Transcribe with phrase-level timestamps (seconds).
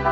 [0.00, 0.08] ミュ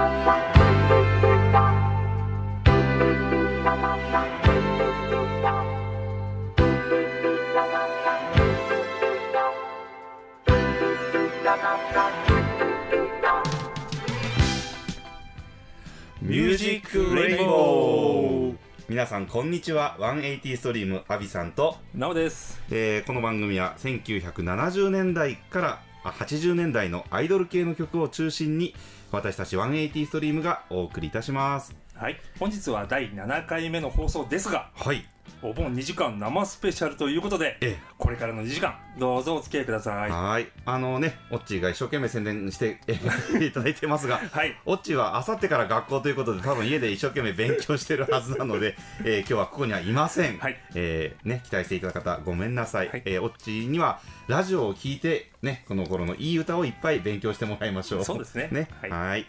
[16.50, 18.56] ージックレインボー
[18.90, 19.96] 皆さんこんにちは。
[19.98, 22.60] 180ストリームアビさんと、なおです。
[22.70, 28.74] えーこの番組は1970年代からあ80年代のアイドル系の曲を中心に
[29.10, 32.20] 私たち180ストリームがお送りいたしますはい。
[32.38, 35.04] 本日は第7回目の放送ですが、はい
[35.42, 40.10] お盆2時間生スペシャルということで、えこれからの2時間、どうぞお付き合いください。
[40.10, 40.48] はい。
[40.64, 42.94] あのねオッチーが一生懸命宣伝してえ
[43.44, 44.56] いただいてますがい。
[44.66, 50.56] オッチーはあさってから学校ということで多分家で一生懸命勉強してるはずなので、 えー今日はここにはいません、はい。
[50.74, 53.02] えーね、期待していただいた方ごめんなさい、はい。
[53.04, 58.04] えーオッチーにはラジオを聞いて、ね、この頃のいい歌をいっぱい勉強してもらいましょう。
[58.04, 58.48] そうですね。
[58.50, 58.68] ね。
[58.80, 58.90] はい。
[58.90, 59.26] はい。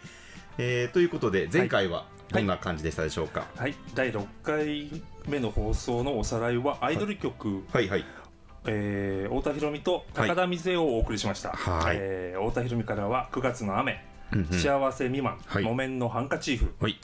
[0.58, 3.74] えーということで前回はどんな感じでしたでしょうか、はい。
[3.94, 8.04] 第6回目の放送のおさらいは、アイドル曲、はい、はい。
[8.66, 11.50] えー太田裕美と高田水江をお送りしました。
[11.50, 11.96] はい。
[11.98, 14.58] えー太田裕美からは、9月の雨、うんうん。
[14.58, 15.64] 幸せ未満、はい。
[15.64, 16.98] 木綿のハンカチーフ、はい。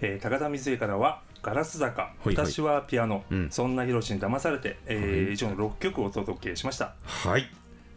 [0.00, 2.36] えー高田水江からはガラス坂、いはい。
[2.36, 3.50] 私はピアノ、うん。
[3.50, 5.32] そんなヒロシに騙されて、えーはい。
[5.34, 6.94] 以上の6曲をお届けしました。
[7.04, 7.48] はい、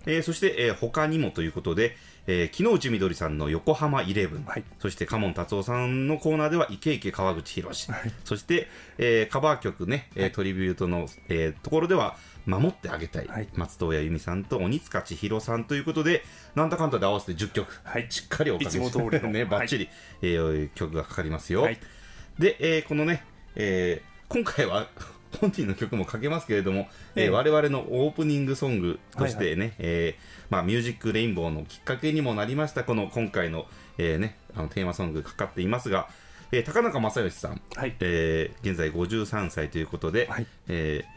[0.06, 1.96] えーそして、えー他にもということで、
[2.28, 4.64] えー、木之内みどりさんの横浜イレブン、はい。
[4.80, 7.90] そしてカモン達夫さんのコーナーではイケイケ川口博士、
[8.24, 13.48] そして、えーカバー曲ね、えートリビュートの、えーところでは守ってあげたい、はい。
[13.54, 16.24] 松任谷由実さんと鬼塚千尋さんということで
[16.56, 18.08] なんだかんだで合わせて10曲はい。
[18.10, 19.90] しっかりおかけしてねバッチリ、
[20.22, 21.80] えー曲がかかりますよ、はい。
[22.40, 23.24] で、えーこのね、
[23.56, 24.88] えー今回は
[25.40, 27.30] 本人の曲もかけますけれども、えーええ。
[27.30, 33.68] 我々のオープニングソングとしてね、えーまあ、ミュージックレインボーのきっかけにもなりました、この今回の,、
[33.98, 36.08] えーね、あのテーマソングかかっていますが、
[36.52, 37.96] えー高中正義さん、はい。
[38.00, 41.16] えー現在53歳ということで、はいえー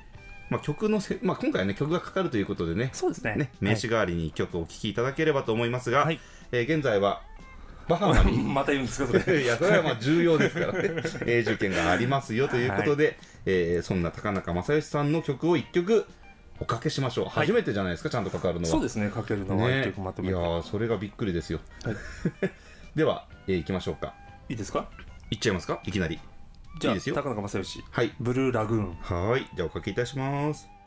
[0.50, 3.34] まあ、曲のせ、まあ、今回はね曲がかかるということでねそうですね。
[3.36, 6.18] ね名刺代わりに曲をお聴きいただければと思いますが、はい
[6.52, 7.22] えー現在は
[7.88, 9.40] バハマに また言うんですか、それ。
[9.44, 10.90] いや、それはまあ重要ですからね。
[11.26, 16.06] 永住権がありますよということで、えーそんな高中正義さんの曲を一曲
[16.60, 17.24] おかけしましょう。
[17.26, 18.66] はい初めてじゃないですか、ちゃんとかかるのは。
[18.66, 20.34] そうですね、かけるのは一ね曲まとめて。
[20.34, 21.60] いやー、それがびっくりですよ。
[21.84, 21.96] はい
[22.96, 24.14] では、えー行きましょうか。
[24.48, 24.88] いいですか？
[25.30, 25.80] いっちゃいますか？
[25.84, 26.18] いきなり。
[26.80, 28.12] じゃあ、いいですよ高中正義、はい。
[28.20, 28.94] ブルーラグーン。
[29.00, 29.46] はーい。
[29.54, 30.68] じゃあおかけいたします。「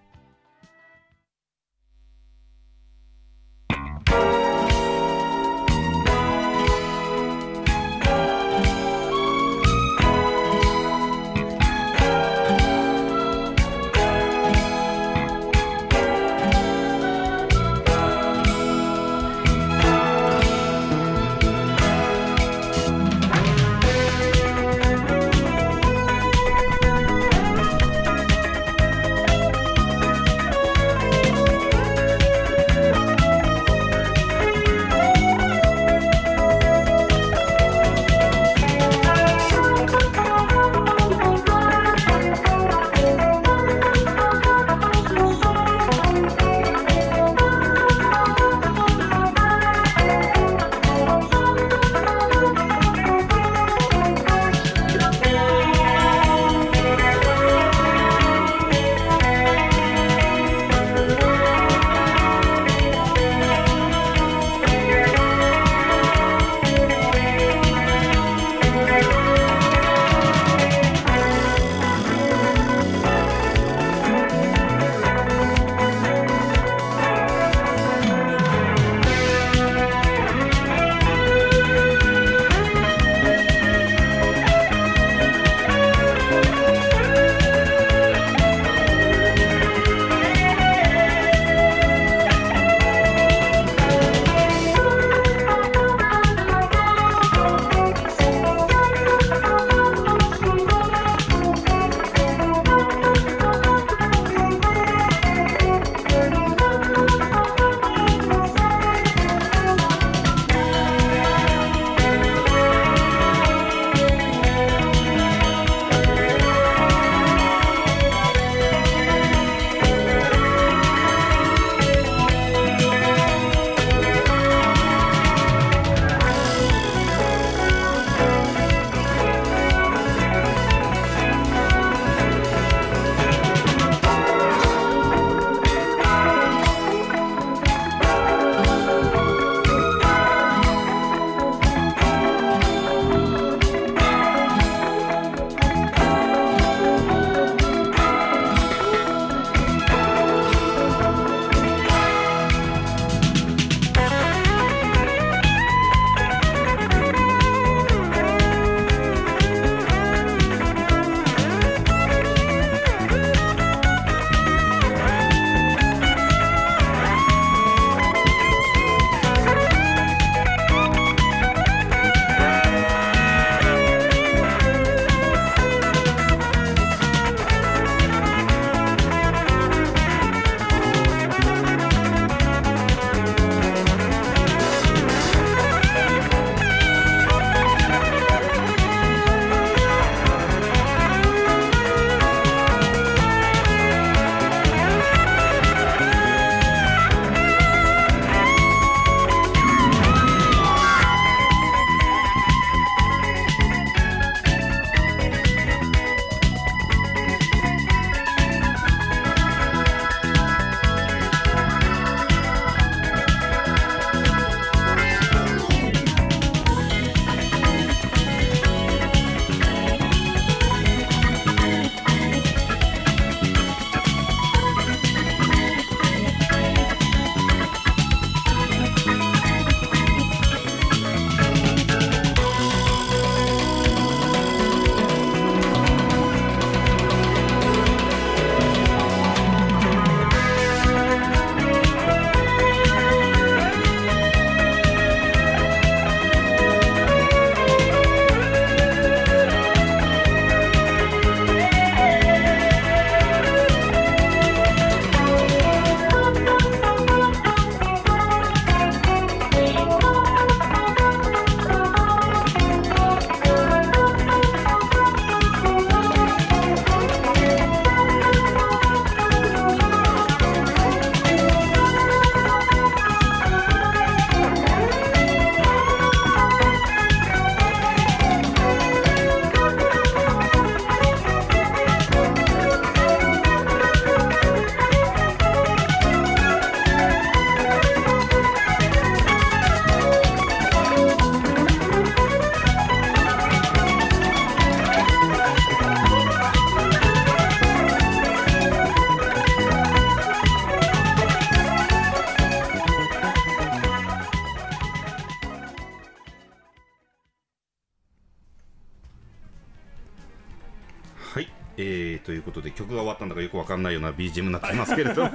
[313.51, 315.31] くわかんないような BGM になっていますけれども。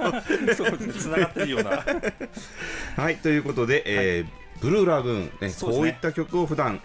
[0.55, 0.93] そうですね。
[0.93, 1.83] つながってるような。
[3.01, 4.25] はいということで、えー
[4.59, 5.53] ブルーラグーン、ねね。
[5.61, 6.81] こういった曲を普段、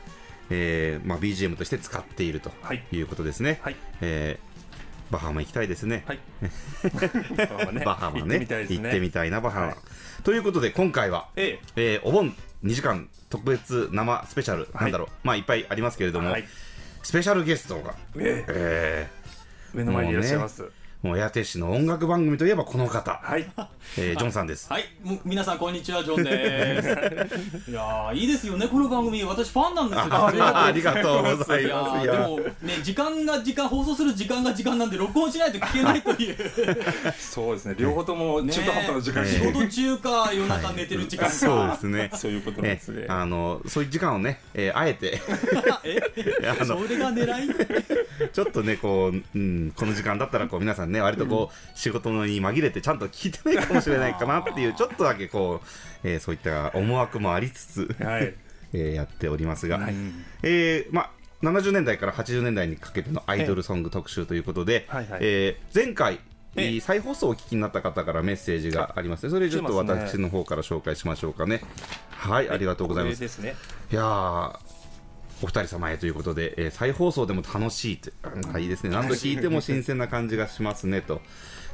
[0.51, 2.85] えーまあ BGM として使っているとはい。
[2.93, 3.77] いうことですね、はい。
[4.03, 4.53] えー
[5.11, 6.05] バハマ行きたいですね。
[6.07, 6.19] はい。
[7.37, 7.85] バハマね。
[7.85, 8.21] バハマね。
[8.21, 8.83] 行ってみたいですね。
[8.85, 9.77] 行ってみたいなバハマ、はい。
[10.25, 11.97] ということで今回は、ええ。
[11.99, 12.35] ーお盆
[12.65, 14.83] 2時間特別生スペシャル、はい。
[14.85, 15.09] なんだろう。
[15.23, 16.49] まあいっぱいありますけれども、はい。
[17.03, 19.09] スペシャルゲストが、ええ。
[19.75, 20.71] 目の前にいらっしゃいます、ー
[21.03, 23.45] もう八手市の音楽番組といえばこの方、はい。
[23.99, 24.73] えージョンさんです。
[24.73, 26.89] はい、もう皆さんこんにちは、ジョンです。
[27.69, 30.05] いやー、いいですよね、この番組、私ファンなんですよ。
[30.15, 31.67] あありがとうございます。
[31.67, 36.37] いやーでもね、時間が時間、放送する時間が時間なんで、録音しないと聞けないという。
[37.19, 37.75] そうですね。
[37.77, 39.25] 両方とも中途半端な時間。
[39.25, 39.39] に、ね。
[39.39, 41.33] 仕事中か、夜中寝てる時間か。
[41.33, 42.11] そうですね。
[42.15, 45.21] そういうことなんねですね、あのそういう時間をね、えーあえて。
[45.83, 46.01] え？
[46.49, 48.29] あのそれが狙い？
[48.33, 58.35] ちょっとねこう、うん、この時間だったらこう皆さんね割とこう、仕事に紛れてちゃんと聞いてないかもしれないかなっていうちょっとだけこう、えーそういった思惑もありつつ、はい。
[58.73, 59.95] えーやっておりますが、はい。
[60.43, 61.11] えーまあ
[61.43, 65.21] 70年代から80年代にかけてのアイドルソング特集ということで、はいはい。
[65.23, 66.21] えー前回、
[66.57, 66.81] ええ。
[66.81, 69.31] 再放送をお聞きになった方からメッセージがありますね。
[69.31, 71.63] それちょっと私の方から紹介しましょうかね。
[72.11, 73.39] はい、ありがとうございます。
[73.39, 73.55] ね。
[73.91, 74.72] いやー
[75.43, 78.11] お二人様へということで、えー再放送でも楽しいと、
[78.53, 81.21] あいいですね、何度聴いても新鮮な感じがしますねと。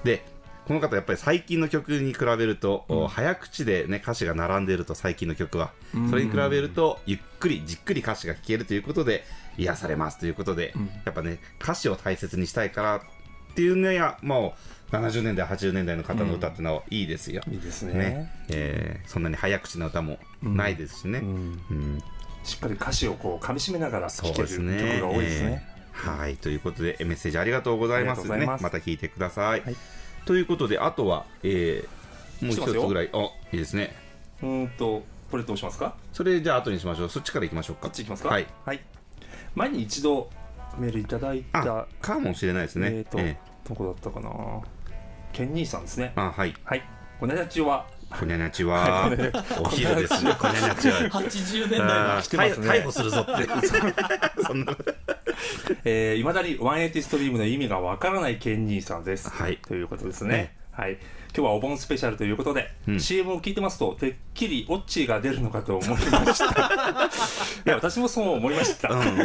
[0.05, 0.25] で
[0.67, 5.73] この方、やっぱり最近の曲に比べると、お早口で、ね、歌詞が並んでいると、最近の曲は、
[6.11, 9.25] それに比べると、ゆっくり、じっくり歌詞が聴けるということで、
[9.57, 10.75] 癒されますということで、
[11.07, 13.01] やっぱね、歌詞を大切にしたいからっ
[13.55, 14.57] ていうのや、も
[14.93, 17.41] う70年代、80年代の方の歌ってのはいいですよ。
[17.51, 17.95] いいですね。
[17.95, 18.33] ね。
[18.51, 21.21] えーそんなに早口な歌もないですしね。
[21.21, 21.63] うん。
[21.71, 22.03] うん
[22.49, 24.67] しっかり歌詞をこう噛み締めながらそう聴ける曲。
[25.01, 28.47] が多いですね、えーはい、ということで、メッセージありがとうございますね。
[28.47, 29.61] また聞いてください。
[29.61, 29.77] はい
[30.25, 33.19] ということで、あとは、えーもう一つぐらい、あ
[33.51, 33.95] いいですね。
[34.43, 35.97] うーんとこれどうしますか？
[36.13, 37.09] それじゃあ後にしましょう。
[37.09, 37.83] そっちから行きましょうか。
[37.83, 38.29] こっちいきますか？
[38.29, 38.47] はい。
[39.55, 40.31] 前に一度
[40.79, 42.89] メールいただいあた、かもしれないですね。
[42.89, 43.37] えーと、え
[43.69, 44.31] どこだったかな？
[45.33, 46.55] ケンニーさんですねーあ、はい。
[46.63, 46.83] はい
[47.19, 49.11] こんにちはこにゃにゃちは、
[49.61, 50.35] お昼ですね。
[50.39, 51.01] こにゃにゃちは。
[51.11, 53.49] 80年代あのー来てますね逮捕するぞって。
[54.43, 54.77] そんな。
[55.85, 59.29] えー、いまだに180ストリームの意味がわからないケンニーさんです。
[59.31, 60.29] はいということですね。
[60.29, 60.99] ねはい。
[61.37, 65.97] 今日はお盆スペシャルということで、うん CM を聞いてますと、てっきりオッチーが出るのかと思いま
[66.35, 67.11] した。
[67.67, 68.89] いや、私もそう思いました。
[68.89, 69.17] うん、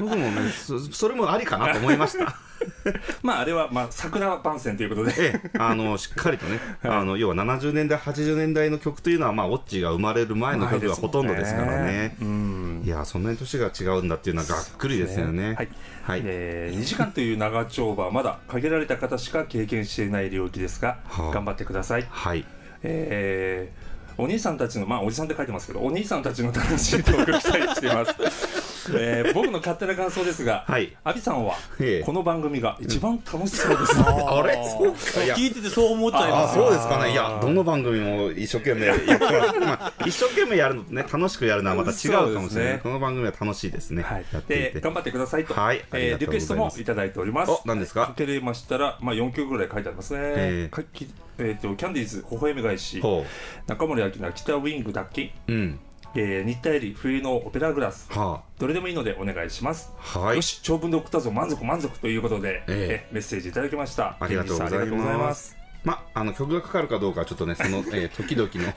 [0.00, 2.36] 僕もねそ、それもありかなと思いました。
[3.22, 12.16] まあ、あれは、まあ、桜番宣ということで、ええ、あのしっかりとね、 あの要は70年代、80年代の曲というのは、まあ、オッチーが生まれる前の曲がほとんどですからね。
[12.20, 12.82] うん。
[12.84, 15.54] いや、そんなに年が違うんだっていうのはがっくりですよね。
[15.54, 15.68] はい。
[16.02, 22.06] はいえー、2時間という長丁場はまだ限られた方しか経験していない領域ですが、はあ頑張ってください。
[22.10, 22.44] はい。
[22.82, 28.63] えーお兄さんたちの、まあ、おじさんって書いてますけど、お兄さんたちの楽しいトークを期待しています。
[28.94, 30.94] えー僕の勝手な感想ですが、はい。
[31.04, 32.04] アビさんはええ。
[32.04, 33.94] この番組が一番楽しそうです。
[34.00, 34.54] あれ？
[34.64, 36.64] そう聞いててそう思っちゃいあますよ。
[36.64, 39.18] そうですかね、いや、どの番組も一生懸命 やってま
[39.52, 42.80] す、まあ、一生懸命やるのとね、楽しくやるのはまた違うかもしれない、ね。
[42.82, 44.24] この番組は楽しいですね、はい。
[44.32, 44.70] や、っていて。
[44.74, 45.82] で頑張ってくださいと、はい。
[45.92, 47.50] えーリクエストもいただいております。
[47.50, 48.06] お何ですか？
[48.06, 50.20] かけれましたら、まあ、4曲ぐらい書いてありますね。
[50.22, 50.74] ええ。
[50.74, 53.26] かきえー、とキャンディーズ、微笑み返し、ほ
[53.66, 55.80] 中森明菜、北ウィング脱菌、う、うん、
[56.16, 59.92] えー、新田エリ、冬のオペラグラス、はどれでもいいのでお願いします。
[60.14, 60.36] あ、はい。
[60.36, 63.08] よ、し、長文で送ったぞ、満足満足ということで、ええ。
[63.12, 64.16] メッセージいただきました。
[64.20, 65.50] ありがとうございまます。
[65.50, 65.56] す。
[65.82, 68.72] まあ、あの曲がかかるかどうかはちょっとね、その、えー時々の、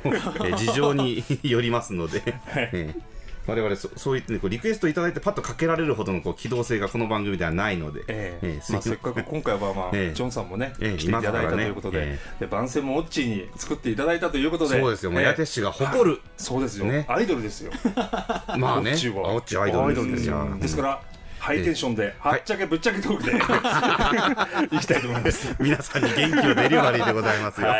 [0.45, 2.21] えー事情に よりますので、
[2.73, 3.16] えー
[3.47, 8.47] 我々そそういって、ね、こうリクエストいただいてパッとかけられるほどのこう機動性がこの番組ではないので、ええ。
[8.47, 10.13] ええすいまあ、せっかく今回は、まあええ。
[10.13, 17.05] ジョンさんもね、ええ来ていただいたということで,、えで番宣もオッチーに作っていただいたということでそうですよ、もうええ八手市が誇る、そうですよ、ね。
[17.07, 17.71] アイドルですよ。
[18.57, 19.29] まあね、オッチーは。
[19.29, 21.01] あオッチーアイドルですですから
[21.39, 25.55] ハイテンションで、はっちゃけぶっちゃけトークで、い、きたいと思います。
[25.61, 27.67] 皆さんに元気をデリバリーでございますよ。
[27.67, 27.73] は、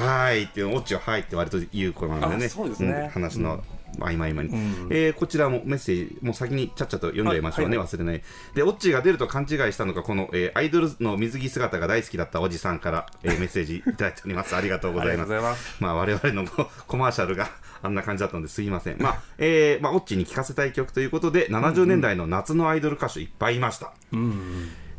[0.00, 0.42] はい。
[0.42, 2.92] いっていうの、オッチははいって割と言う子なんでね、あそうですね。
[2.92, 3.08] ん。
[3.10, 3.62] 話の
[3.98, 8.22] 合間合間に、んえーこちらもメッセージ、もう先にちゃっちゃと読んじゃいましょうね、はい忘れない。
[8.54, 14.54] で、オッチが出ると勘違いしたのが、この、えーアイドルの水着姿が大好きだったおじさんから、えー メッセージいただいております。
[14.56, 15.76] ありがとうございます。
[15.80, 17.50] まあ、我々のココマーシャルが
[17.82, 18.96] あんな感じだったのですいません。
[19.00, 23.92] まあ、えーまあ、オッチに聴かせたい曲ということで、70年代の夏のアイドル歌手いっぱいいました。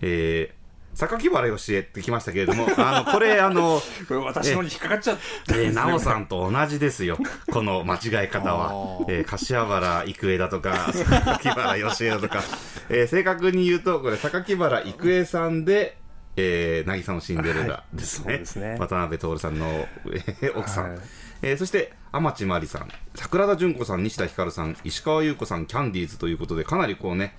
[0.02, 0.65] えー
[0.96, 7.18] 榊原芳恵ってきましたけれども、 あの、これ、あの、これ私のに引っかかっちゃったえー、なおさんと同じですよ。
[7.52, 9.06] この間違い方は。
[9.10, 12.44] えー、柏原郁恵だとか、榊原芳恵だとか、
[12.90, 15.98] えー正確に言うとこれ榊原郁恵さんで
[16.38, 18.78] 「えー、渚のシンデレラ」ですね,、はいすね。
[18.80, 21.00] 渡辺徹さんの、えー奥さん、はい。
[21.42, 22.88] えーそして天地真理さん。
[23.16, 27.36] 桜田淳子さん西田ひかるさん石川優子さんキャンディーズということでかなりこうね、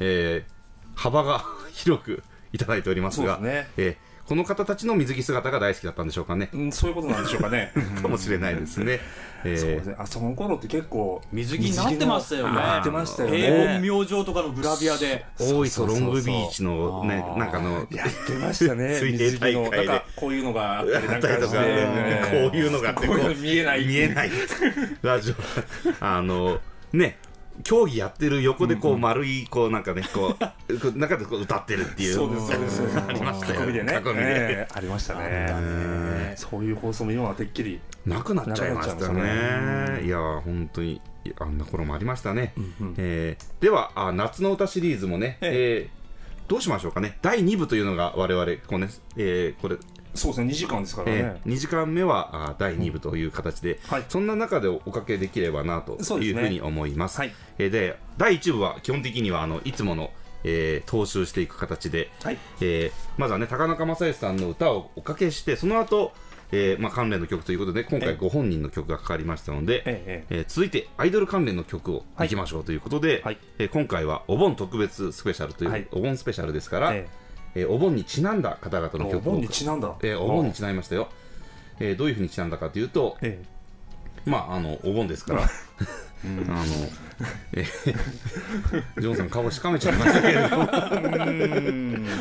[0.00, 0.60] えー
[0.96, 3.68] 幅が 広くいただいておりますがね。
[3.76, 7.72] えーこの方たちの水着姿が大好きだったんでしょうかね、うんそういうことなんでしょうかね。
[8.00, 9.00] かもしれないですね。
[9.42, 9.96] えーそうですね。
[9.98, 12.54] あその頃って結構水着になってましたよね。
[12.54, 15.26] なってましたよ平ね凡明星とかのグラビアで。
[15.36, 20.02] 大磯ロングビーチのねなんかあのやってましたね 水泳大会で。
[20.14, 21.32] こういうのがあったりなんかして。
[21.32, 24.30] あったりとか、ねこういうのがあってこういうの見えない見えない。
[25.02, 25.34] ラジオ
[25.98, 26.60] あの
[26.92, 27.18] ね
[27.62, 32.14] 競技やってる横でこう丸いこうなんかねこう 中でこう歌ってるっていう。
[32.14, 32.98] そうですそうです。
[32.98, 33.64] ありましたよ。
[33.64, 34.68] 囲みでね囲みでええ。
[34.72, 35.20] ありましたね。
[35.28, 36.34] ね。
[36.36, 40.02] そういう放送も今はてっきりなくなっちゃいましたね。
[40.04, 41.00] いや本当に
[41.38, 46.00] あんな頃もありましたね、うんえーではあ夏の歌シリーズもね、えー
[46.48, 47.16] どうしましょうかね。
[47.22, 49.76] 第2部というのが我々こうね、えーこれ
[50.14, 54.04] そうですね2時間ですからえねー、2時間目はあ第2部という形で、はい。
[54.08, 57.18] そんな中でおかけできればなというふうに思います。
[57.18, 60.10] はいえーで第1部は基本的にはあのいつもの、
[60.44, 62.38] えー踏襲していく形で、はい。
[62.60, 66.12] えーまずはね高中正義さんの歌をおかけしてその後、
[66.52, 73.38] えーまあ関連の曲ということで今回えご本人の曲がかかりましたので、えええー続いてアイドル関連の曲をいきましょうということで、はい。
[73.58, 75.86] えー今回はお盆特別スペシャルという、はい。
[75.92, 79.94] お盆スペシャルですから、ええーお盆にちなんだ方々えおの曲を盆にちなんだ。
[80.02, 81.08] えーお盆にちなみましたよ、
[81.80, 83.42] えーどういうふうにちなんだかというと、え
[84.24, 86.64] まああのお盆ですから、 あの、
[87.52, 90.68] えージョンさん顔しかめちゃいましたけれども。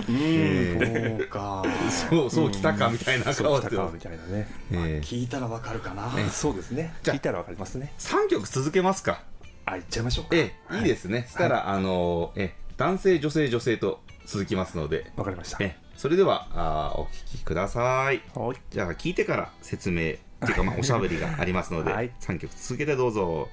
[0.09, 1.61] えそうか。
[1.63, 4.47] ーそうそうきたかみたいな顔してみたいなね。
[4.71, 5.07] えー。
[5.07, 6.09] 聞いたらわかるかな。
[6.31, 6.93] そうですね。
[7.03, 7.93] じゃあ聞いたらわかりますね。
[7.99, 9.23] 3曲続けますか。
[9.65, 10.29] あ行っちゃいましょうか。
[10.35, 15.57] えーいいですね、したら、あのえー男性女性女性と続きますので、わかりました。
[15.61, 18.21] えーそれではあーお聞きください。
[18.33, 18.57] はい。
[18.69, 22.11] じゃあ聞いてから説明っていうかまあおしゃべりがありますので、はい。
[22.21, 23.49] 3曲続けてどうぞ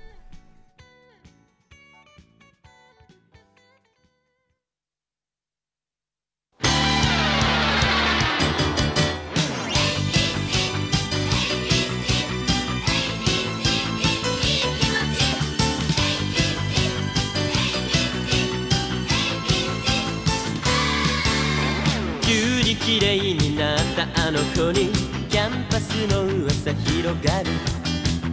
[22.81, 24.91] 綺麗になったあの子に
[25.29, 27.51] キャンパスの噂広がる。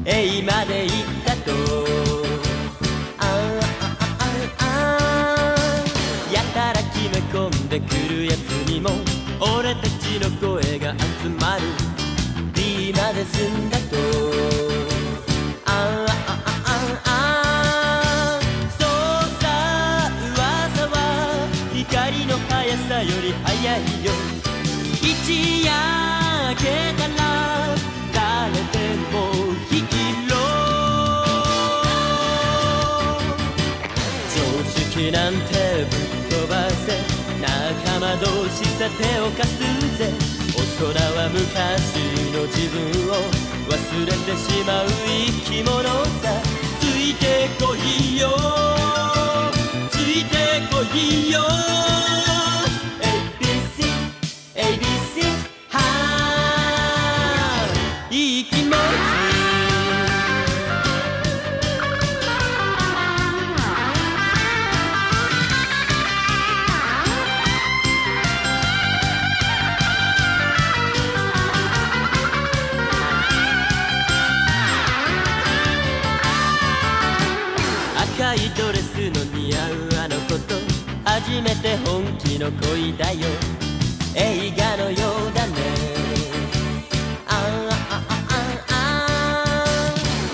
[0.05, 0.95] A まで行っ
[1.25, 1.51] たと。
[3.19, 3.27] ああ
[4.19, 4.25] あ
[4.59, 8.37] ああやたら決め込んでくるやつ
[8.69, 8.89] にも
[9.39, 11.61] 俺たちの声が集まる。
[12.53, 14.32] D まで済んだと。
[38.83, 39.59] 同士さ手を貸す
[39.97, 40.11] ぜ。
[40.53, 41.95] 大人は昔
[42.33, 43.15] の自分を
[43.69, 45.83] 忘れてしまう生き物
[46.21, 46.41] さ。
[46.81, 48.27] ついてこいよ。
[49.89, 50.35] ついて
[50.69, 52.02] こいよ。
[81.13, 83.19] 初めて本気の恋だよ。
[84.15, 84.97] 映画のよ
[85.29, 85.53] うだね。
[87.27, 88.35] ああああ
[88.69, 88.75] あ
[89.63, 89.65] あ。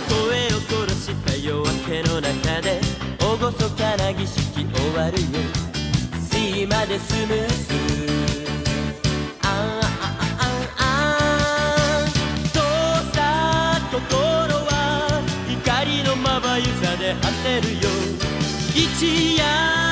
[0.08, 2.80] 声を殺した夜明けの中で
[3.20, 3.38] 厳
[3.76, 5.28] かな儀式終わるよ。
[6.32, 7.54] C までスムーズ。
[9.44, 10.88] あああああ。
[12.06, 12.08] あ
[12.54, 12.64] そう
[13.14, 13.20] さ
[13.92, 17.90] 心は光のまばゆさで果てるよ。
[18.74, 19.89] 一夜。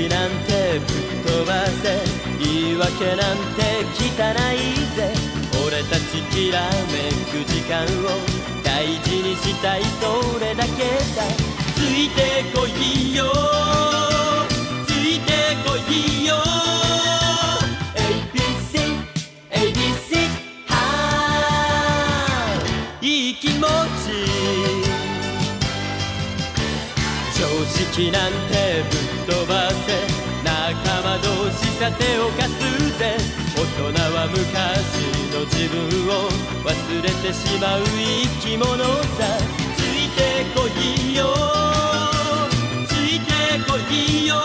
[0.00, 0.88] 口なんてぶっ
[1.30, 2.00] 飛ばせ
[2.38, 4.56] 言い訳なんて汚い
[4.96, 5.12] ぜ。
[5.66, 7.86] 俺たちきらめく時間を
[8.64, 11.22] 大事にしたいそれだけさ。
[11.74, 13.24] ついてこいよ。
[14.86, 15.32] ついて
[15.66, 16.34] こいよ。
[17.94, 18.72] ABC
[19.50, 20.16] ABC
[20.68, 20.74] は
[23.02, 23.32] い。
[23.32, 24.08] い気持ち。
[27.38, 28.99] 常識なんてぶ
[29.30, 29.86] 飛ばせ
[30.42, 33.16] 仲間同士さ手を貸すぜ。
[33.54, 36.28] 大人は昔の自分を
[36.64, 39.38] 忘れてしまう生き物さ。
[39.76, 41.28] ついてこいよ。
[42.88, 43.30] ついて
[43.70, 44.39] こいよ。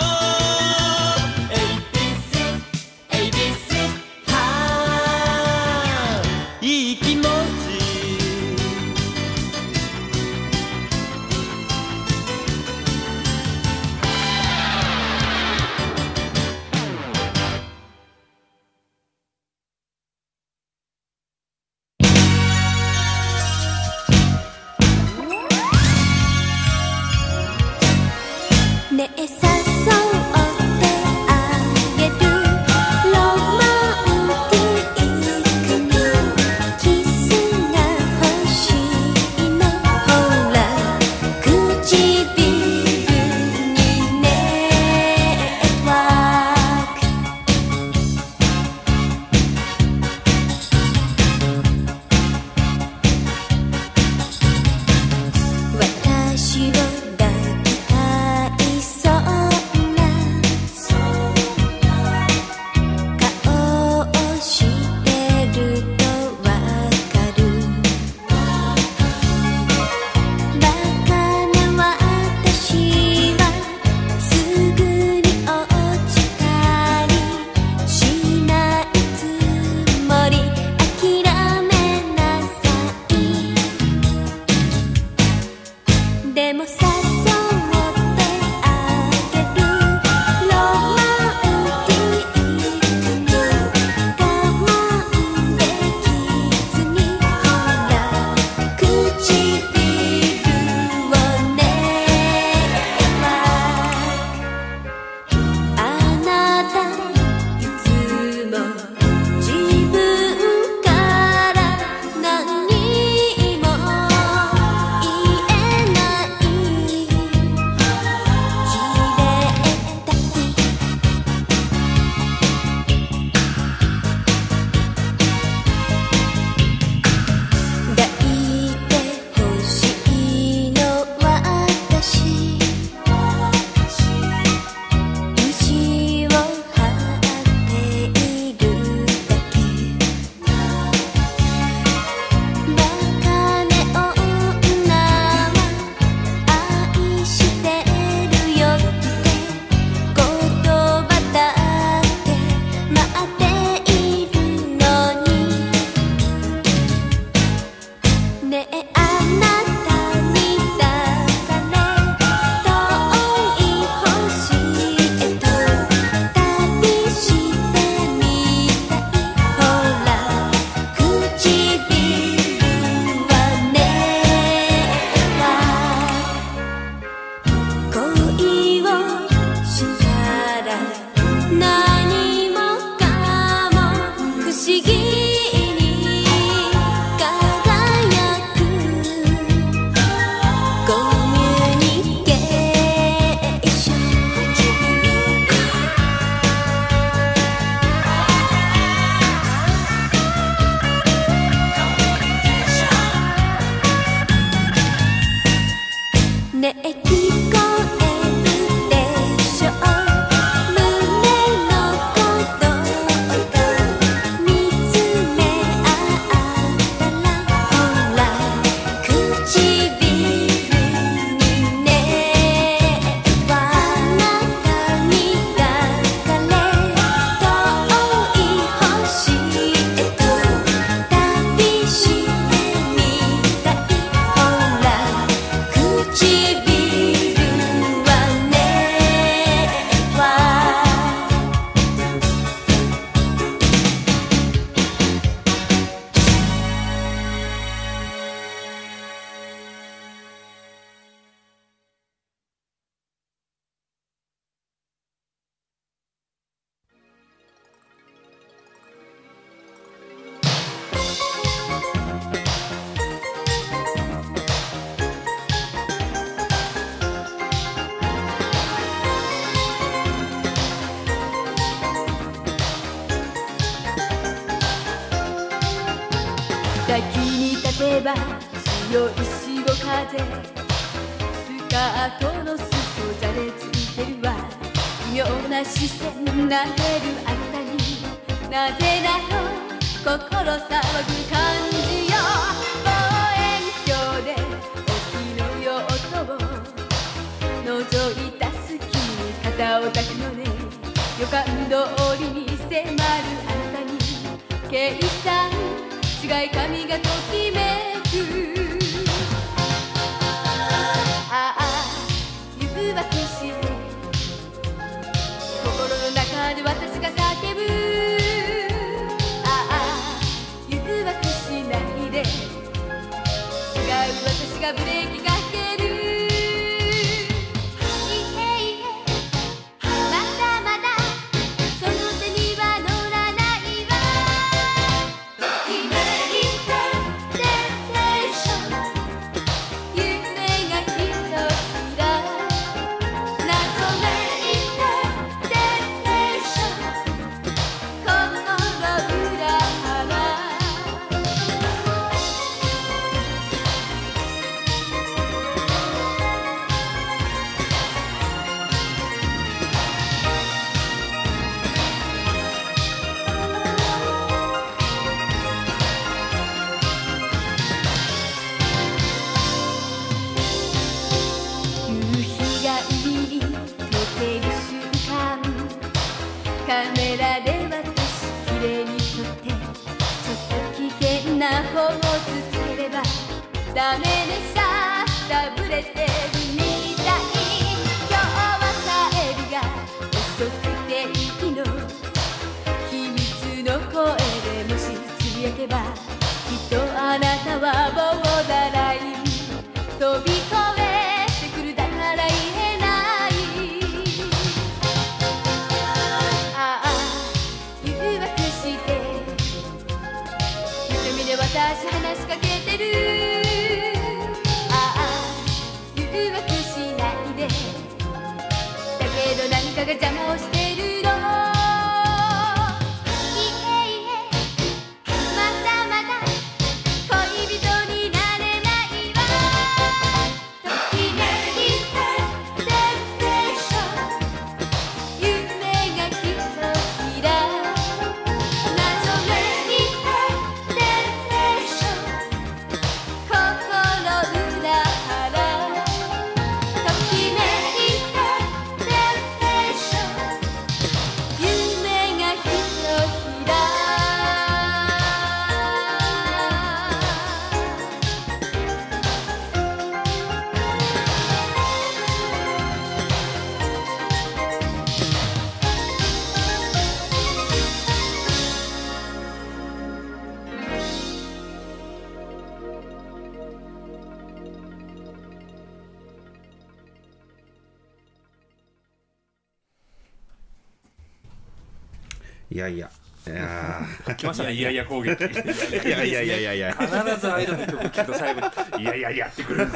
[484.66, 485.24] やいや攻撃。
[485.24, 486.74] ーいやいやいやいやいや。
[486.74, 488.42] 必ずアイドルの曲聴くと最後
[488.78, 489.68] にいやいやいやってくる。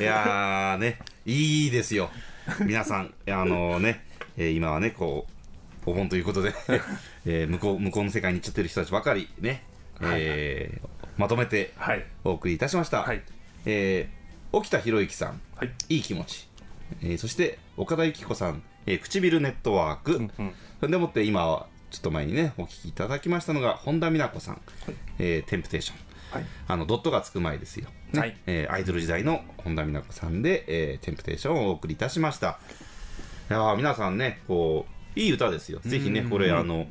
[0.00, 2.10] いやーねいいですよ。
[2.64, 4.04] 皆さんあのね、
[4.36, 5.26] えー今はねこ
[5.86, 6.52] うお盆ということで、
[7.26, 9.62] えー向こう向こうの世界に行っちゃってる人たちばかりね、
[10.02, 12.04] えーまとめてはい。
[12.24, 13.22] お送りいたしました、はい。
[13.64, 14.16] えー
[14.52, 15.70] 沖田博之さんはい。
[15.88, 16.48] いい気持ち、
[17.02, 20.30] えーそして岡田由紀子さん、えー唇ネットワーク、うん。
[20.80, 21.66] それでもって今は
[21.96, 24.60] ちょっと前にねお聞きいただきましたのが本田美奈子さん、
[25.18, 25.98] えーテンプテーション
[26.30, 26.44] はい。
[26.68, 28.20] あのドットがつく前ですよ、ね。
[28.20, 28.36] はい。
[28.46, 32.58] えーアイドル時代の本田美奈子さんで、えーテンプテーションをお送りいたしました。
[33.48, 34.84] いやー皆さんねこ
[35.16, 35.80] ういい歌ですよ。
[35.86, 36.86] ぜひねこれあの、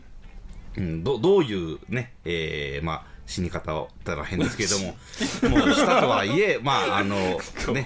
[0.75, 4.85] うん、どどういうね、えーまあ死に方をったら変ですけれども
[5.65, 7.85] もうしたとはいえまああのね。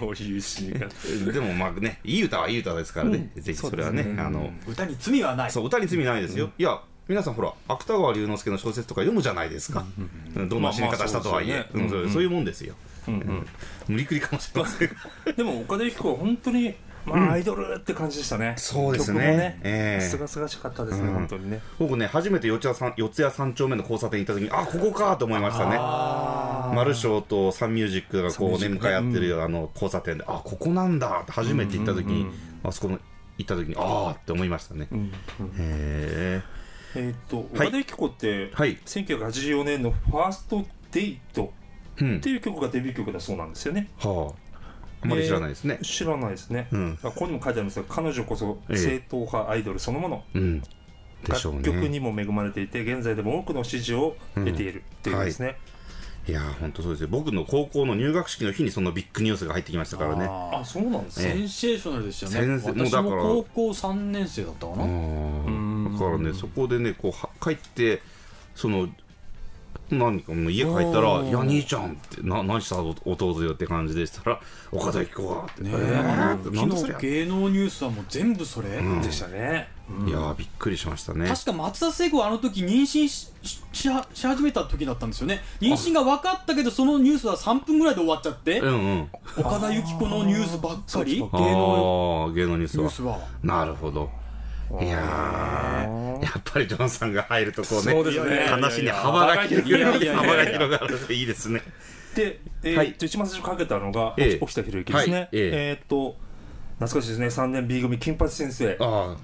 [1.34, 5.52] でもまあねいい歌はいい歌ですからね、ぜひそれはねあの歌に罪はない。
[5.52, 9.84] そう歌に罪ないですよ、いや皆さんほら芥川龍之介の小説とか読むじゃないですか、
[10.36, 12.04] うんどんな死に方したとはいえ、まあまあそうね。
[12.04, 12.76] うんそういうもんですよ、
[13.08, 13.48] うん
[13.88, 14.90] 無理くりかもしれません
[15.36, 18.54] でも岡田由紀子は本当にまあアイドルって感じでしたね。
[18.58, 19.20] そうですね。
[19.20, 19.60] ね。
[19.64, 20.06] ええ。
[20.06, 21.62] すがすがしかったですねうん本当にね。
[21.80, 25.78] 僕ね初めて四谷三四谷三丁目の交差点に行った時にあここかと思いましたね。
[25.78, 32.28] マルショーとサンミュージックがこうね向かい合ってるあの交差点で、あここなんだって初めて行った時に、
[32.64, 33.00] あそこの
[33.40, 35.12] 行った時にああって思いましたね、うんうんへ
[35.58, 36.59] え
[36.96, 37.68] えーっとはい。
[37.68, 38.78] 岡田由紀子ってはい。
[38.78, 41.54] 1984年の「ファーストデイト」
[42.02, 42.18] うん。
[42.18, 43.90] っていう曲がデビュー曲だそうなんですよね。
[44.00, 44.50] はあ。
[45.08, 45.80] まり知らないですね。
[45.82, 46.98] 知らないですね、うん。
[47.02, 50.62] ここにも書いてありますが彼女こそええ正統派アイドルそのもの、うん。
[51.24, 51.90] でしょう楽曲ね。
[51.90, 55.58] にも恵まれていて現在でも多くの支持を得ているっていうですね、
[56.28, 56.32] い。
[56.32, 57.08] やー、本当そうですよ。
[57.10, 60.28] 僕の高校の入学式の日にそのビッグニュースが入ってきましたからね。
[60.30, 62.62] あそうなんですね、えセンセーショナルでしたよね。
[62.66, 64.84] 私も高校3年生だったかあな。
[64.86, 65.52] ーだ
[65.98, 68.02] からね、そこでね、こうは帰って、
[68.56, 68.90] その、
[69.92, 74.40] 何かもう家帰ったら「いや兄ちゃん」って「な何した弟よ」って感じでしたら
[74.72, 75.74] 「岡田由紀子が」って「ねえ。
[75.74, 78.70] えあーのなんだそりゃ」時の芸能ニュースはもう全部それ、
[79.02, 79.68] でしたね、
[80.06, 81.28] いやーびっくりしましたね。
[81.28, 85.42] 確か松田聖子はあの時妊娠ししし始めた時だったんですよね。
[85.60, 89.10] 妊娠が分かったけどそのニュースは3分ぐらいで終わっちゃって、うんうん。
[89.38, 91.20] 岡田由紀子のニュースばっかり。
[91.20, 92.86] ニあー芸能ニュースは。
[92.86, 93.20] ュースは。
[93.42, 94.10] なるほど
[94.82, 97.94] いやーやっぱりジョンさんが入るとこうね
[98.30, 98.46] ね。
[98.48, 100.14] 話に幅が広がる。
[100.14, 101.62] 幅が広がるといいですね。
[102.16, 102.94] で、えーはい。
[102.94, 104.38] と一番最初かけたのが、ええ。
[104.42, 105.30] 沖田博之ですね、はい。
[105.32, 105.80] ええ。
[105.82, 106.18] ーっと
[106.80, 107.28] 懐かしいですね。
[107.28, 108.78] 3年 B 組金八先生。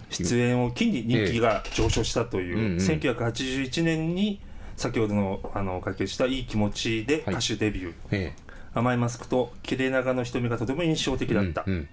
[0.10, 2.72] 出演を機に人気が上昇したという、ええうん。
[2.74, 4.42] うん1981年に
[4.76, 8.34] 先ほどのあの書きした「いい気持ち」で歌手デビュー、え
[8.74, 11.90] 甘いマスクと切れ長の瞳がとても印象的えだった、うんうん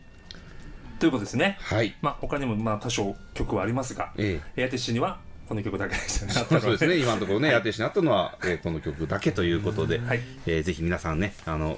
[1.02, 1.58] ということですね。
[1.62, 1.96] はい。
[2.00, 4.62] まあ他にもまあ多少曲はありますがええ。
[4.62, 10.20] エアティッシュにはこの曲だけでしたねそうですね、 今のところね、当てしにあったのは、えーこの曲だけということで、はい。
[10.46, 11.76] えーぜひ皆さんね、あの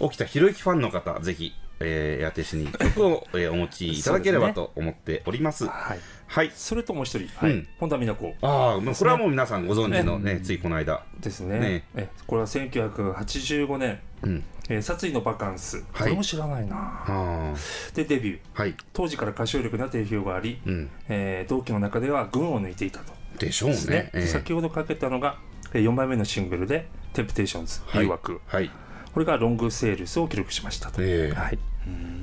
[0.00, 5.66] 沖田博之ファンの方、ぜひ、えー、当てしに曲を、えーお持ちいただければと思っております。
[5.66, 5.98] はい。
[6.26, 6.52] はい。
[6.54, 7.52] それともう一人、はい。
[7.52, 7.68] うん。
[7.78, 8.46] 本田美奈子。
[8.46, 11.02] ああ、もうこれはもう皆ささんご存知のね、ついこの間。
[11.20, 11.58] ですね。
[11.58, 11.84] ね。
[11.96, 13.98] えこれは1985年。
[14.24, 14.44] うん。
[14.68, 17.54] 「えー殺意のバカンス」これも知らないな、あ
[17.94, 18.38] でデビュー。
[18.54, 18.74] あ、はい。
[18.92, 20.90] 当時から歌唱力には定評があり、うん。
[21.08, 23.12] えー同期の中では群を抜いていたと。
[23.38, 23.76] でしょうね。
[23.76, 24.10] ね。
[24.14, 25.38] えー先ほどかけたのが
[25.72, 28.70] 4枚目のシングルで「Temptation はい誘惑」はい。
[29.12, 31.34] これがロングセールスを記録しましたと、ええ。
[31.34, 31.58] はい、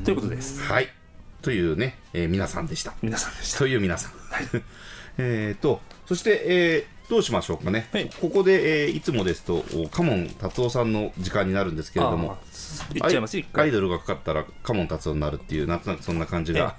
[0.04, 0.62] ということです。
[0.62, 0.90] はい。
[1.42, 2.94] というね、えー皆さんでした。
[3.02, 3.60] 皆さんでした。
[3.60, 4.12] という皆さん。
[5.18, 7.88] えーと、そして、えーどうしましょうかね。
[7.94, 8.10] はい。
[8.20, 13.38] ここで、えーいつもですと、おカモン達夫さんの時間になるんですけれども、あー言っちゃいます。
[13.38, 16.76] 一回アイドルがかかったらカモン達夫になるっていう、なんとなくそんな感じが。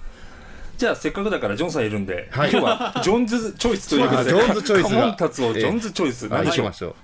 [0.76, 2.50] じゃあせっかくだからジョンさんいるんで、はい。
[2.50, 4.30] 今日はジョンズチョイスということで。
[4.34, 4.88] ジョンズチョイスが。
[4.90, 6.94] カモン達夫ジョンズチョイス、はい、何でしましょう。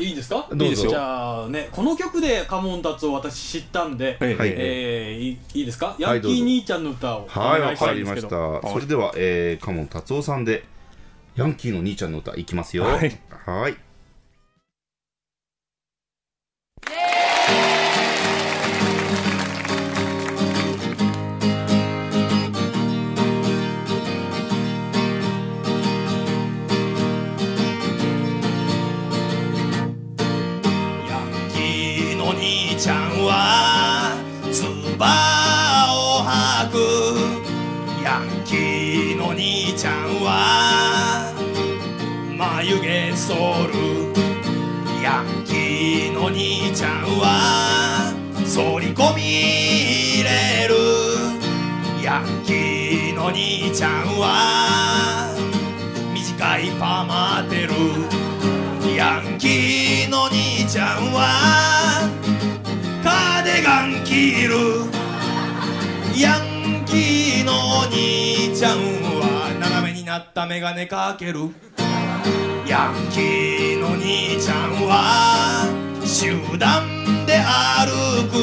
[0.00, 0.46] いいですか？
[0.50, 0.64] どうぞ。
[0.64, 0.90] いいですよ。
[0.90, 4.36] じゃあねこの曲でカモン達を私知ったんで、はい。
[4.40, 5.94] えーいいいいですか？
[5.98, 8.68] ヤンキー兄ちゃんの歌をおはい、わ願いしたかりましいんですけど、た。
[8.70, 10.64] それでは、えー、カモン達夫さんで、
[11.36, 12.84] ヤンキーの兄ちゃんの歌いきますよ。
[12.84, 13.89] はいはい。
[53.80, 55.32] ちゃんは
[56.12, 57.72] 短いパーマ当てる
[58.94, 62.06] ヤンキーの兄ちゃんは
[63.02, 64.84] カーデガン着る。
[66.14, 68.76] ヤンキーの兄ちゃん
[69.18, 71.48] は斜めになったメガネかける。
[72.68, 75.64] ヤンキーの兄ちゃんは
[76.04, 78.36] 集団で歩く。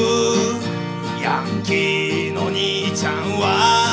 [1.22, 3.87] ヤンキーの兄ちゃんは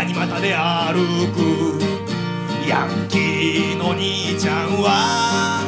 [0.00, 1.78] ガニ股で歩く。
[2.66, 5.60] ヤンキーの兄ちゃんは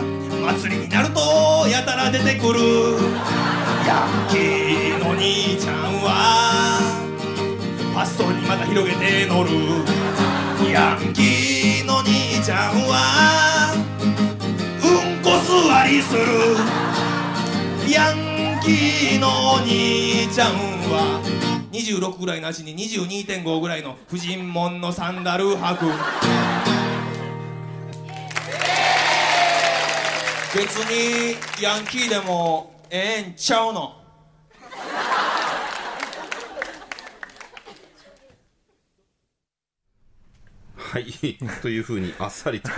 [0.57, 1.21] 祭りになると
[1.69, 2.59] やたら出てくる。
[3.87, 6.81] ヤンキーの兄ちゃんは
[7.95, 9.51] パストにまた広げて乗る。
[10.73, 13.75] ヤンキーの兄ちゃんは
[14.81, 16.25] うんこ座りする。
[17.87, 20.57] ヤンキーの兄ちゃん
[20.89, 21.21] は
[21.73, 25.87] 26ぐらいの足に22.5ぐらいの婦人門のサンダル履く。
[30.55, 33.97] 別にヤンキーでもええんちゃうの？
[40.93, 41.07] はい。
[41.63, 42.71] というふうに、あっさりと、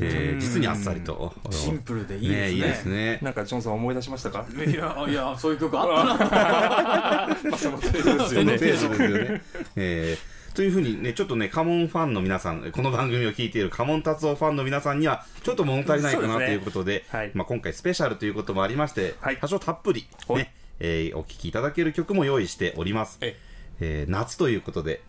[0.00, 1.34] えー実にあっさりと。
[1.50, 2.40] シンプルでいいですね。
[2.46, 3.18] ねいいですね。
[3.20, 4.46] なんかジョンさん思い出しましたか？
[4.56, 7.36] いやいやそういう曲あったな。
[7.50, 8.26] まあその程度ですよね。
[8.26, 9.42] その程度ですよね。
[9.76, 17.30] えーというふうにね、ちょっとね、カモンファンの皆さん、この番組を聞いているカモン達夫ファンの皆さんには、ちょっと物足りないかなということで、はい。
[17.34, 19.38] まあ今回スペシャルということもありまして、はい。
[19.40, 20.38] 多少たっぷり、はい。
[20.38, 23.18] ね、えーお聴きいただける曲も用意しております。
[23.20, 23.36] え。
[23.78, 25.02] えー夏ということで、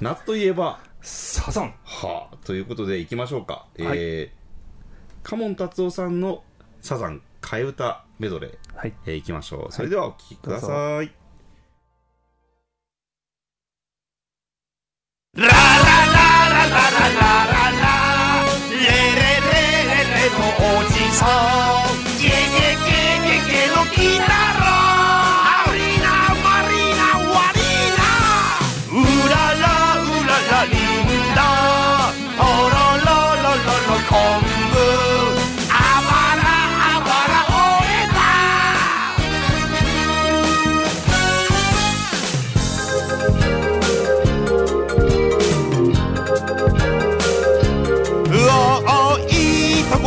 [0.00, 3.66] 夏といえば、サザンはあ、ということでいきましょうか。
[3.78, 4.38] はいえー
[5.22, 6.42] カモン達夫さんの
[6.80, 9.72] サザン替え歌メドレー、はいえーいきましょう。
[9.72, 11.12] それではお聴きください。
[15.34, 17.86] ラララララララララ
[18.70, 18.86] レレレ
[19.20, 20.36] レレの
[20.80, 21.26] おじさ
[21.84, 22.88] んゲゲゲ
[23.26, 24.57] ゲゲのギタロ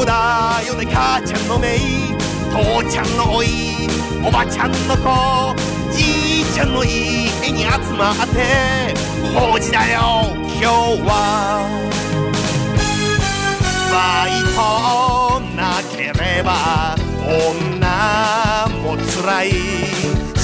[0.02, 1.80] いいとこだよね母ちゃんのめい
[2.50, 3.48] 父ちゃんのおい
[4.26, 5.56] おばちゃんの子
[5.92, 8.94] じいちゃんの家に集まって
[9.36, 10.26] 法事だよ
[10.60, 11.70] 今日は。
[13.92, 16.96] バイトなければ
[17.28, 19.52] 女もつらい。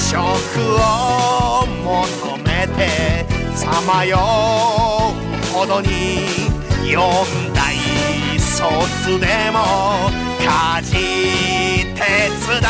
[0.08, 0.16] 食
[0.74, 5.88] を求めてさまようほどに
[6.90, 6.98] 四
[7.52, 7.57] 大
[8.58, 12.64] 卒でも家事手伝い。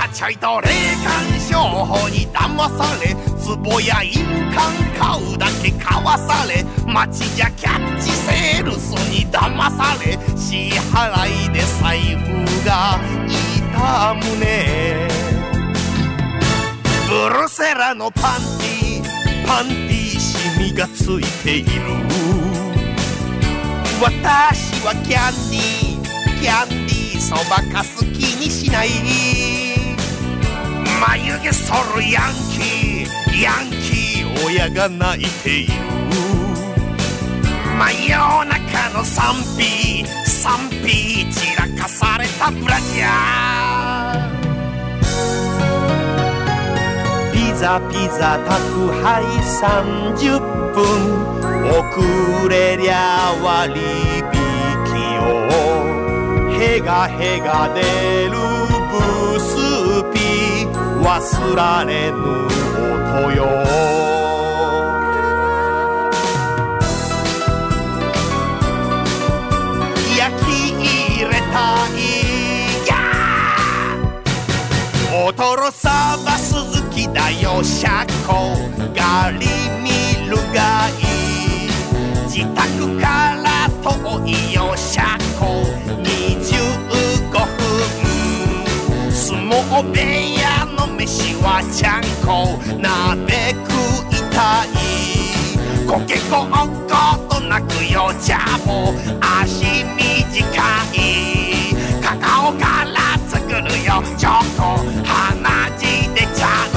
[0.00, 0.68] あちょいと霊
[1.04, 1.54] 感商
[1.84, 4.58] 法に騙され壺や印鑑
[4.98, 12.98] 買うだけ買わされ街じゃキャッチセールスに騙され支払いで財布が
[13.56, 15.06] 痛むね。
[17.08, 22.45] ブルセラのパンティパンティシミがついている。
[24.00, 28.88] 私はキャンディーキャンディーそばかす気にしない。
[31.00, 35.72] 眉毛剃るヤンキーヤンキー親が泣いている。
[37.78, 44.36] 真夜中の賛否賛否散らかされたブラジャー。
[47.32, 50.38] ピザピザ宅配30
[50.74, 51.55] 分。
[51.70, 54.24] 遅れりゃ割引
[55.20, 55.24] を。
[56.58, 57.80] へがへが出
[58.30, 58.32] る
[58.90, 59.44] ブス
[60.12, 60.16] ピ
[61.02, 62.16] 忘られぬ
[63.22, 63.40] 音よ。
[70.16, 71.54] 焼き入れた
[71.94, 71.98] い
[72.86, 72.90] や。
[75.26, 77.62] おとろさば鈴木だよ。
[77.62, 78.56] 車庫。
[78.94, 79.46] ガリ
[79.82, 79.90] ミ
[80.28, 81.05] ルがいい。
[82.76, 85.02] 宅から遠いよ車
[85.38, 85.62] 庫
[86.02, 87.68] 25分
[89.10, 89.50] 相撲
[89.82, 93.72] 部屋の飯はちゃんこ鍋食
[94.12, 94.68] いたい
[95.88, 96.52] コケコッ
[96.86, 96.94] コ
[97.34, 98.92] と泣くよじゃも
[99.40, 99.64] 足
[99.96, 100.04] 短
[100.92, 100.94] い
[102.02, 104.62] カカオから作るよチョコ
[105.02, 106.76] 鼻血出ちゃう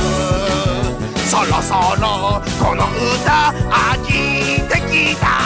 [1.27, 4.09] そろそろこの歌飽き
[4.63, 5.38] てきた。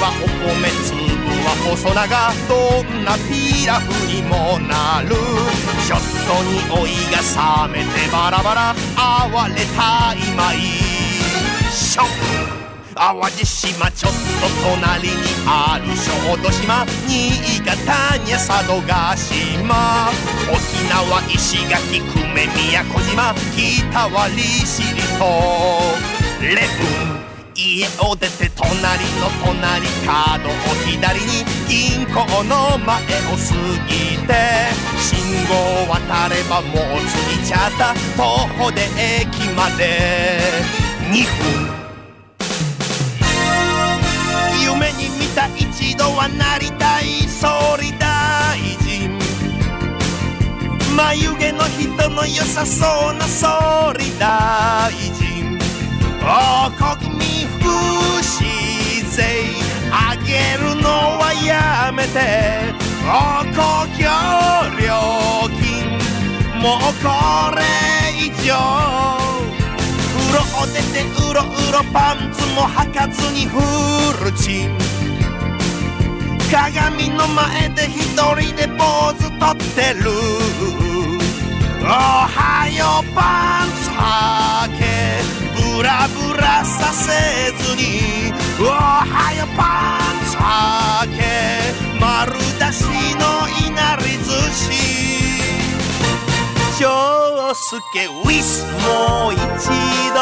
[0.00, 1.00] はお米粒
[1.44, 5.14] は細長どんなピラフにもなる
[5.86, 7.20] ちょっと匂いが
[7.68, 10.56] 冷めてバラバラ哀れたいまい。
[11.72, 12.02] しょ
[12.94, 14.16] 淡路島ちょっと
[14.64, 15.14] 隣に
[15.46, 16.86] ある小豆島。
[17.06, 18.80] 新潟に佐渡
[19.16, 20.10] 島
[20.48, 20.56] 沖
[20.88, 23.34] 縄石垣久米宮古島。
[23.54, 25.24] 北は利尻と。
[26.40, 28.68] 礼文家を出て隣
[29.18, 30.52] の隣角を
[30.84, 33.48] 左に銀行の前を過
[33.88, 34.32] ぎて
[35.00, 35.16] 信
[35.48, 35.54] 号
[35.90, 38.82] 渡ればもう着いちゃった徒歩で
[39.20, 40.40] 駅まで。
[41.08, 41.76] 2分
[44.60, 47.46] 夢に見た一度はなりたい総
[47.80, 49.18] 理大臣。
[50.94, 55.58] 眉毛の人の良さそうな総理大臣。
[56.22, 57.35] お国民
[59.16, 59.24] 福祉税
[59.88, 59.96] 上
[60.26, 60.30] げ
[60.62, 60.88] るの
[61.18, 62.20] はやめて。
[63.08, 63.08] お
[63.54, 63.56] 公
[63.96, 64.02] 共
[64.80, 64.84] 料
[65.60, 65.64] 金
[66.60, 67.04] もうこ
[67.56, 67.58] れ
[68.18, 68.48] 以上。
[70.12, 73.54] 風呂を出てうろうろパンツも履かずにフ
[74.24, 74.68] ルチン。
[76.50, 80.04] 鏡の前で一人でポーズとってる。
[81.82, 83.20] おはようパ
[83.64, 83.90] ンツ。
[83.90, 84.65] 履け
[85.76, 91.20] ブラブラさせずにおはよパンツ開け
[92.00, 92.80] 丸出し
[93.20, 94.72] のいなり寿司。
[96.80, 99.38] 長介ウィスもう一
[100.14, 100.18] 度。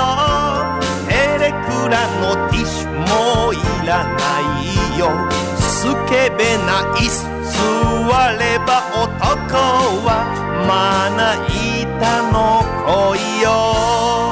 [1.09, 4.19] エレクラのティッシュもいらな
[4.61, 5.03] いよ。
[5.57, 7.59] スケベな椅子座
[8.41, 9.55] れば男
[10.03, 10.09] は
[10.67, 14.24] まな板の恋よ。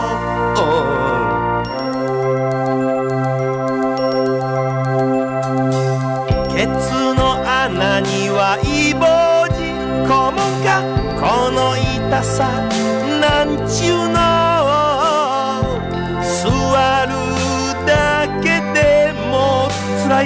[20.22, 20.24] つ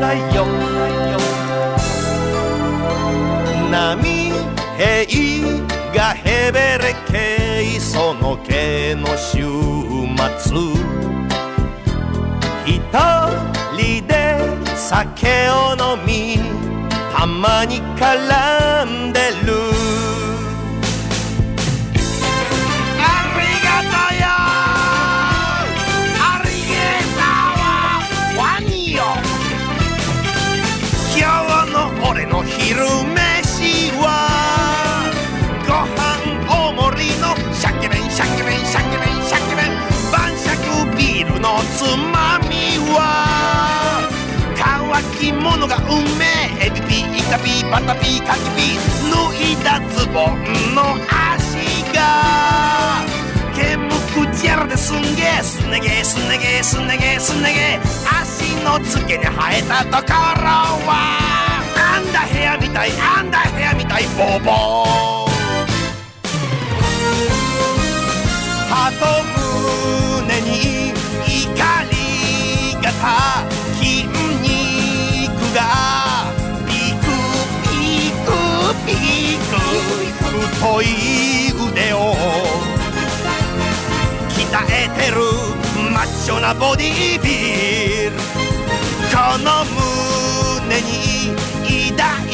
[0.00, 0.44] らいよ」
[3.70, 4.32] 「なみ
[4.78, 5.62] へい
[5.94, 10.50] がへべれけいそのけのしゅうまつ」
[12.66, 12.98] 「ひと
[13.76, 14.40] りで
[14.74, 16.40] さけをのみ
[17.16, 19.52] たまにからんでる」
[32.68, 35.08] 昼飯は
[35.64, 35.96] ご飯
[36.44, 39.72] 大盛りのシャケメンシャケメンシャケメンシャケメン
[40.12, 40.52] 晩酌
[40.94, 41.80] ビールのつ
[42.12, 44.04] まみは
[44.54, 44.84] 乾
[45.16, 45.80] き物がう
[46.20, 48.84] めえエビピーイカピーバタピーカキピー
[49.16, 53.00] 脱いだズボンの足が
[53.56, 53.88] 毛む
[54.28, 60.44] くじゃらですんげえすねげえすねげえすねげえすねげえ足の付けに生えたところ
[60.84, 61.47] は
[61.98, 65.28] あんだ部屋みたいあんだ部屋みたいボーボー。
[68.70, 69.04] 歯と
[70.22, 70.92] 胸に
[71.26, 71.42] 怒
[71.90, 71.94] り
[72.80, 73.02] がた
[73.74, 74.06] 筋
[74.44, 75.58] 肉が
[76.68, 77.10] ピク
[77.64, 77.66] ピ
[78.24, 78.30] ク
[78.86, 78.92] ピ
[79.50, 79.58] ク
[80.54, 80.84] 太い
[81.50, 81.96] 腕を
[84.28, 84.38] 鍛
[84.70, 85.16] えてる
[85.92, 87.28] マッチョなボディービ
[88.08, 88.12] ル。
[89.10, 89.97] この胸
[90.68, 90.92] 胸に
[91.96, 92.30] 抱い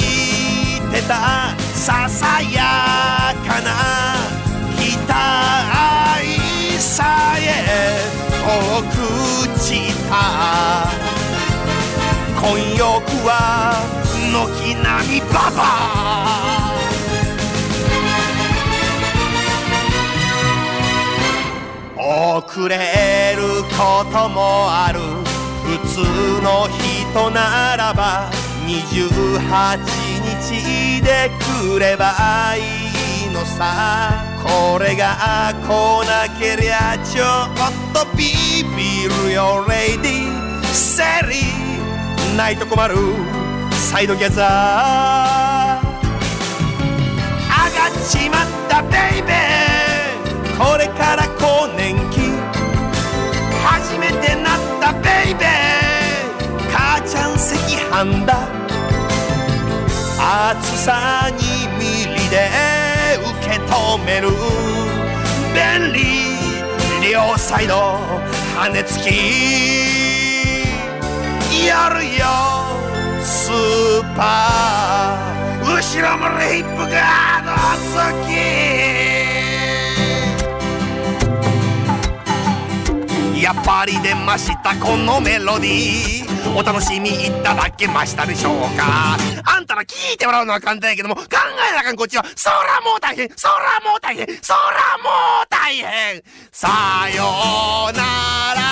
[0.91, 3.70] てたささやかな
[4.76, 5.12] 期待
[6.80, 7.45] さえ
[8.43, 8.45] 遠
[8.91, 8.93] く
[9.61, 10.12] 散った。
[12.41, 12.82] 混浴
[13.24, 13.30] は
[14.32, 15.62] 軒並みババ
[16.26, 16.74] ア。
[21.97, 22.74] 遅れ
[23.37, 23.43] る
[23.78, 24.99] こともある。
[25.64, 26.01] 普通
[26.43, 28.28] の日人ならば
[28.66, 29.38] 28
[30.24, 32.12] 日で来れば
[32.56, 34.20] いいのさ。
[34.42, 37.62] これが来なけりゃちょっ
[37.92, 38.34] とビ
[38.76, 42.36] ビるよレイディセリー。
[42.36, 42.96] ないと困る。
[43.70, 45.94] サイドギャザー。
[47.46, 50.58] 上がっちまったベイベー。
[50.58, 52.18] これから更年期。
[53.62, 55.34] 初めてなったベイベー。
[57.95, 58.49] 赤飯だ
[60.59, 61.36] 暑さに
[61.78, 62.51] ミリで
[63.20, 64.30] 受け止める。
[65.55, 65.99] 便利
[67.12, 67.74] 両サイド
[68.57, 69.07] 羽根付き。
[71.68, 72.24] やるよ
[73.22, 75.64] スーパー。
[75.64, 77.53] 後ろもリップガード
[77.86, 78.34] 付
[78.99, 79.03] き。
[83.45, 86.59] やっぱり出ましたこのメロディー。
[86.59, 89.18] お楽しみいただけましたでしょうか？
[89.45, 94.59] あんたら聞いてもらうのは簡単やけども考えなあかんこっちはそらもう大変そらもう大変そら
[95.03, 95.11] も
[95.45, 96.22] う大変。
[96.53, 96.68] さ
[97.14, 97.24] よ
[97.92, 98.03] うな
[98.55, 98.62] ら。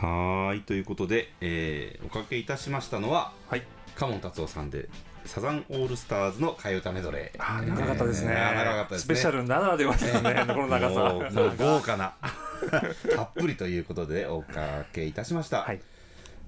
[0.00, 0.60] はーい。
[0.62, 3.64] ということで、えーおかけいたしましたのははい。
[3.96, 4.88] カモン達夫さんで
[5.28, 7.38] サザンオールスターズの替え歌メドレー。
[7.38, 9.14] あー長かったですね,、えー長かったですね。
[9.14, 10.94] スペシャルならではですね、 この長さ。
[11.12, 12.14] もう豪華な。
[13.14, 15.80] たっぷりということでおかけいたしました、はい。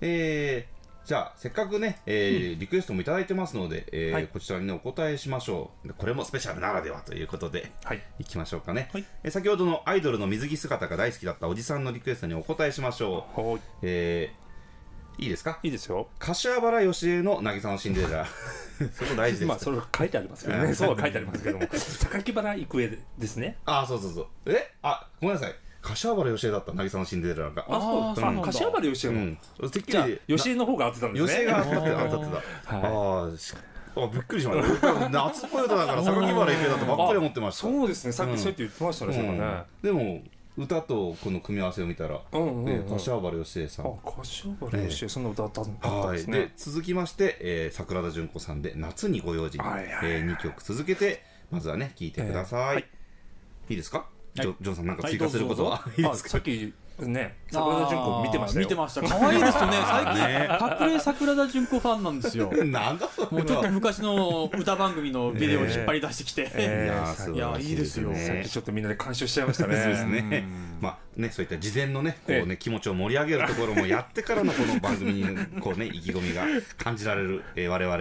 [0.00, 4.28] えーじゃあせっかくね、えーリクエストもいただいてますので、えーはい。
[4.28, 5.88] こちらにねお答えしましょう。
[5.88, 8.02] でこれもスペシャルならではということではい。
[8.18, 9.04] いきましょうかね、はい。
[9.24, 13.60] えー先ほどのアイドルの水着姿が大好きだったおじさんのリクエストにお答えしましょう、ほい。
[13.82, 14.39] えー
[15.20, 15.58] いいですか？
[15.62, 16.08] いいですよ。
[16.18, 18.26] 柏原芳恵の渚のシンデレラ。
[18.94, 20.74] そこ大事です、 まあそれは書いてありますけどね。
[20.74, 21.66] そうは 書いてありますけども。
[21.70, 23.58] 榊原郁恵ですね。
[23.66, 24.26] あそうそうそう。
[24.46, 24.72] え？
[24.82, 25.54] あごめんなさい。
[25.82, 27.64] 柏原芳恵だった渚のシンデレラが。
[27.68, 28.42] あそうあーそうなんだ。
[28.42, 29.16] 柏原芳恵も、
[29.60, 29.70] うん。
[29.70, 31.32] てっきり吉江の方が合ってたんですね。
[31.32, 32.10] 芳恵が当たってた。
[32.10, 32.26] 当て
[32.66, 33.30] た、はい。
[33.30, 33.54] ああし
[33.96, 34.94] あびっくりしました。
[34.94, 37.62] 俺夏っぽい歌だから榊原郁恵だとばっかり思ってました。
[37.62, 38.12] そうですね。
[38.12, 39.62] さっうんきそうやって言ってましたね、そうかね。
[39.82, 40.22] でも
[40.56, 42.64] 歌とこの組み合わせを見たら、うんうんうん。
[42.64, 43.86] ね柏原芳恵さん。
[43.86, 46.52] あ柏原芳恵そんな歌あったんはい、でですね。
[46.56, 52.84] 続きまして、えー桜田淳子さんで「夏にご用心」はいはいはいえ2曲続けてまずはね聴いてください、えーはい。
[53.70, 54.50] いいですか、ジはい。
[54.50, 56.28] ョジョンさんなんかはい追加することは、い、いですか？
[56.28, 56.74] あさっき
[57.06, 58.64] ね桜田淳子見てましたよ。
[58.64, 59.02] 見てました。
[59.02, 59.76] 可愛いですよね。
[59.86, 60.58] 最近ね。
[60.80, 62.52] 隠れ桜田純子ファンなんですよ。
[62.64, 68.14] なんだそもうちょっと昔の歌番組のビデオを引っ張り出してきて、えーいやいやいいですよ。
[68.14, 69.76] さっきちょっとみんなで監修しちゃいましたね。
[69.76, 70.44] そうですね。
[70.80, 75.26] まあね、そういった事前のね、こうえね、気持ちを盛り上げるところもやってからのこの番組に、
[75.60, 76.44] こうね、意気込みが
[76.78, 77.96] 感じられる、えー我々、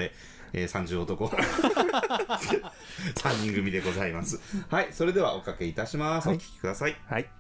[0.54, 1.26] えー、30男、
[3.16, 4.40] 3人組でございます。
[4.70, 6.30] はい、それではおかけいたします。
[6.30, 6.96] お聞きください。
[7.08, 7.39] はい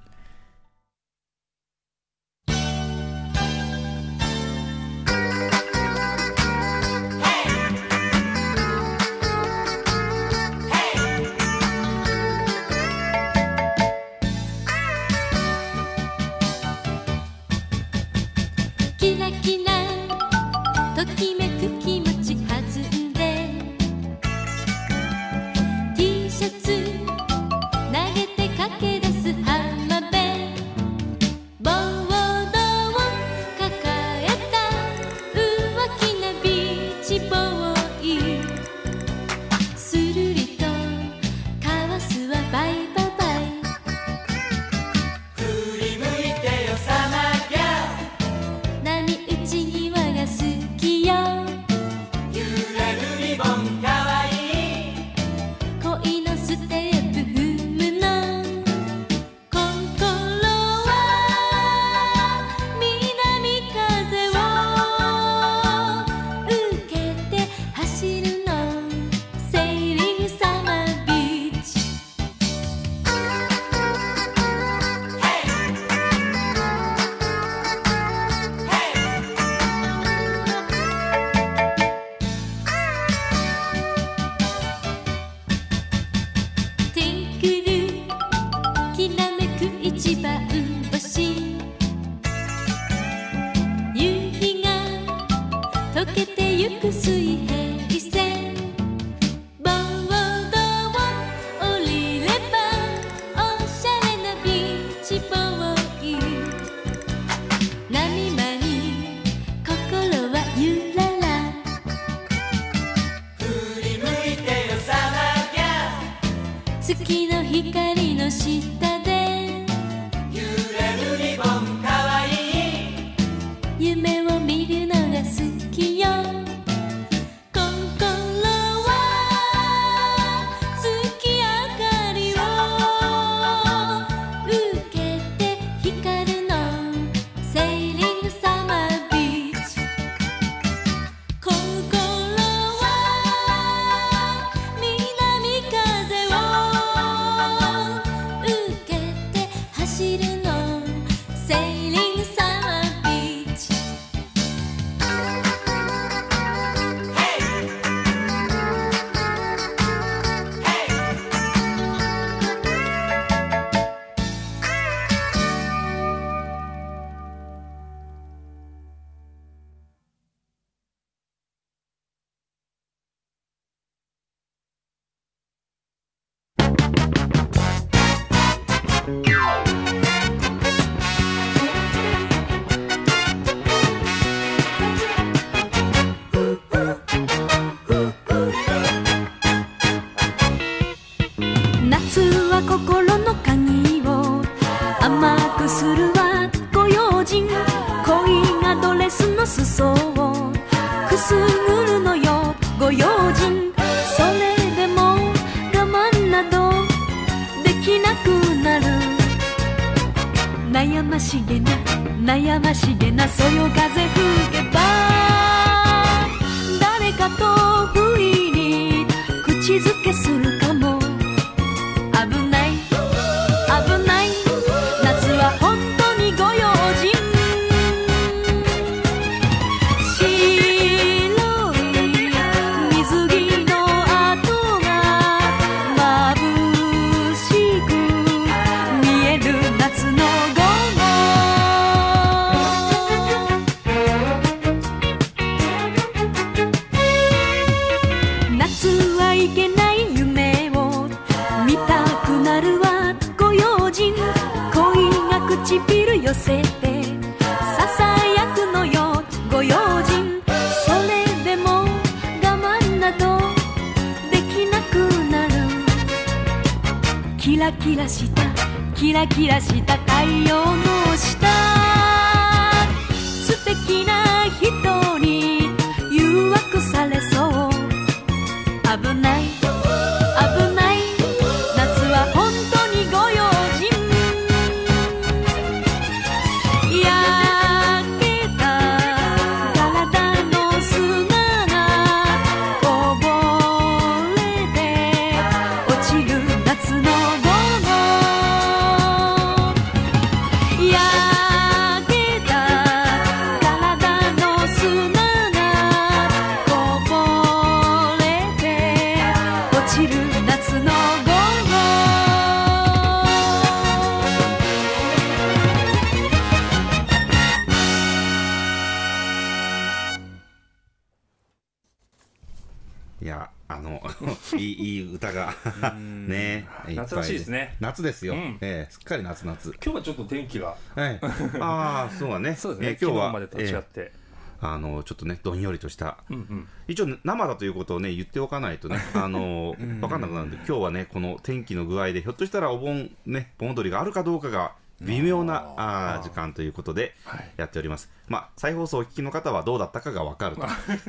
[327.89, 328.57] 夏ですよ、うん。
[328.61, 330.75] ええすっかり夏夏今日はちょっと天気が。
[330.95, 331.19] はい
[331.59, 332.55] ああそうだね。
[332.55, 334.19] そうですね、ええ今日はまでと違って、ええ。
[334.61, 336.17] あのちょっとねどんよりとした。
[336.29, 336.67] うんうん。
[336.87, 346.23] 一応生だということをね言っておかないとね あの分かんなくなるんで今日はねこの天気の具合でひょっとしたらお盆ね盆踊りがあるかどうかが微妙なあー。
[346.23, 347.51] 時間ということではい。
[347.57, 350.63] やっております、まあ再放送をお聞きの方はどうだったかが分かると、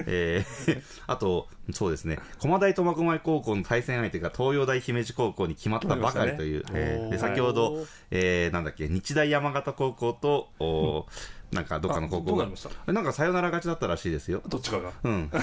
[0.07, 2.19] えー あとそうですね。
[2.41, 11.07] 駒大苫小牧高校の対戦相手が東洋大姫路高校に決まったばかりという、えーで先ほど、えーなんだっけ日大山形高校と、お
[11.53, 12.93] なんかどっかの高校があどうなりました？
[12.93, 14.41] なんかサヨナラ勝ちだったらしいですよ。
[14.47, 14.93] どっちかが？
[15.03, 15.31] うん。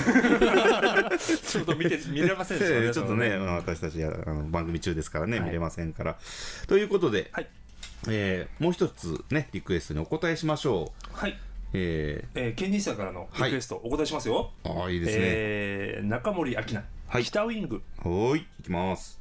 [1.45, 2.85] ちょっと見て見れませんでしたね。
[2.85, 5.47] ええちょっとね、そのまあ私たちやあの番組中ですからね、はい。
[5.47, 6.15] 見れませんから。
[6.67, 7.47] ということで、はい
[8.09, 11.17] えーもう一つね、リクエストにお答えしましょう。
[11.17, 11.37] はい
[11.73, 14.51] ええー、ケンニーさんからのリクエスト、お答えしますよ。
[14.63, 15.17] ー、ああ、いいですね。
[15.19, 17.81] えー、中森明菜、はい北ウイング。
[17.97, 19.16] はーい、いきます。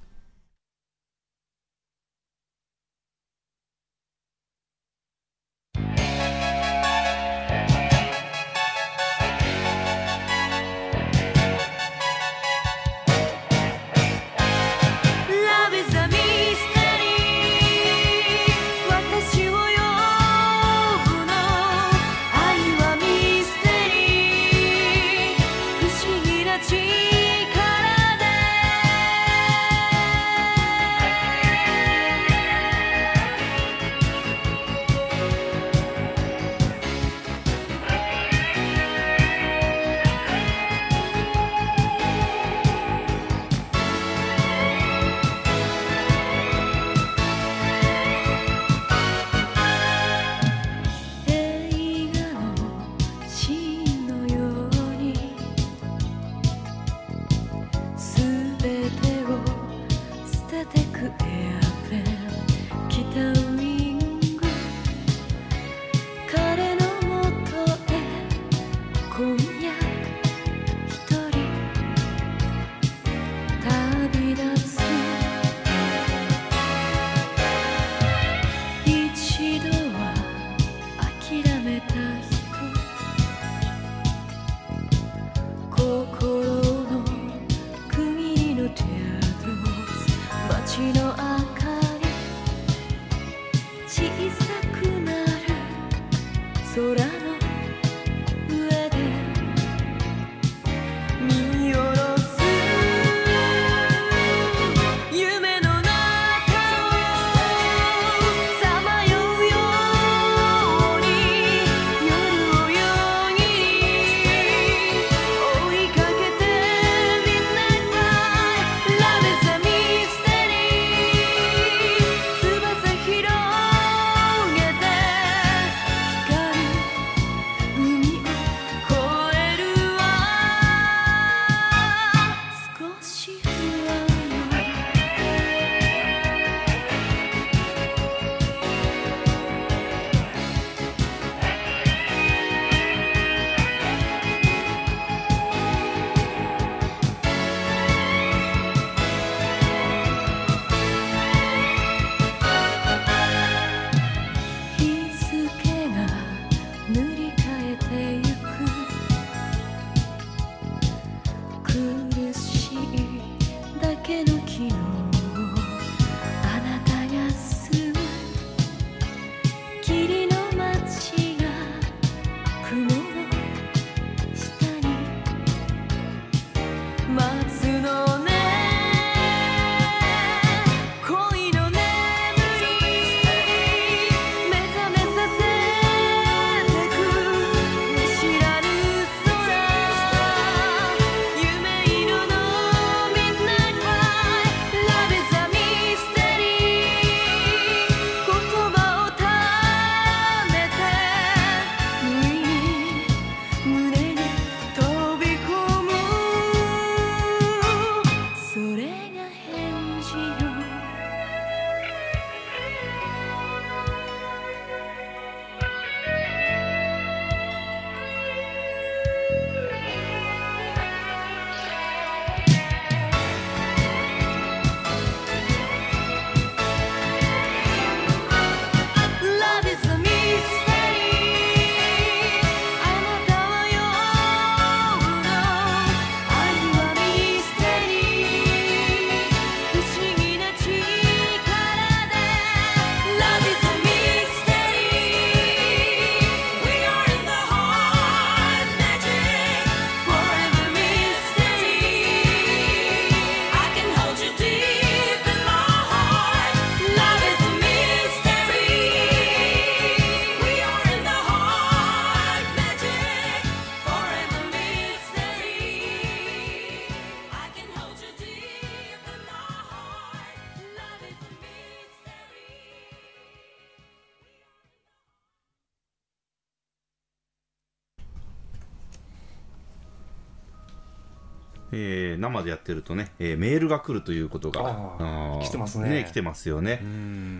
[282.66, 286.04] ってるとね、えーメールが来るということが来てますね。
[286.08, 286.80] 来てますよね、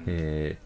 [0.07, 0.57] え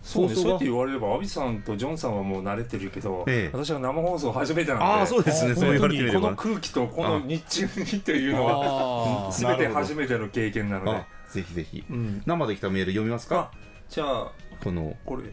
[0.00, 3.56] そうね、そうやって言われれば、アビさんとジョンさんはもう慣れてるけど、ええ。
[3.56, 5.54] 私は生放送初めてなんで、ああそうですね。
[5.54, 10.90] そう言われてこの空気とこの日中にというのは、あすべ て初めての経験なので。
[10.92, 12.22] あ、ぜひぜひ、うん。
[12.24, 13.50] 生で来たメール読みますか？
[13.88, 14.32] じゃあ、
[14.62, 15.24] このこれ、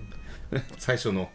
[0.78, 1.30] 最初の。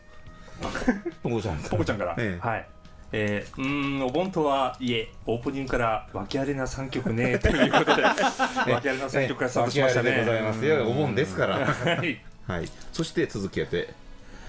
[1.23, 2.47] ポコちゃんポコちゃんから、ええ。
[2.47, 2.69] はい。
[3.13, 8.03] えー、うーん、お盆とはいえ、オープニングから訳ありな3曲ね、 ということで、
[8.73, 10.11] 訳ありな3曲からスタートしましたね。
[10.13, 10.89] でございますよ。
[10.89, 11.67] お盆ですから。
[11.67, 12.21] はい。
[12.47, 12.69] はい。
[12.93, 13.89] そして続けて。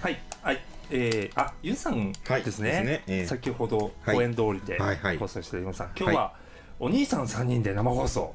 [0.00, 0.60] はい、はい、
[0.90, 2.70] えー、あ、ゆうさんはいですね。
[2.70, 3.02] ですね。
[3.06, 3.26] えー。
[3.26, 4.16] 先ほどはい。
[4.16, 5.16] 公演通りではいはい。
[5.16, 5.88] 放送していました。
[5.96, 6.32] 今日は、
[6.78, 8.34] お兄さん3人で生放送。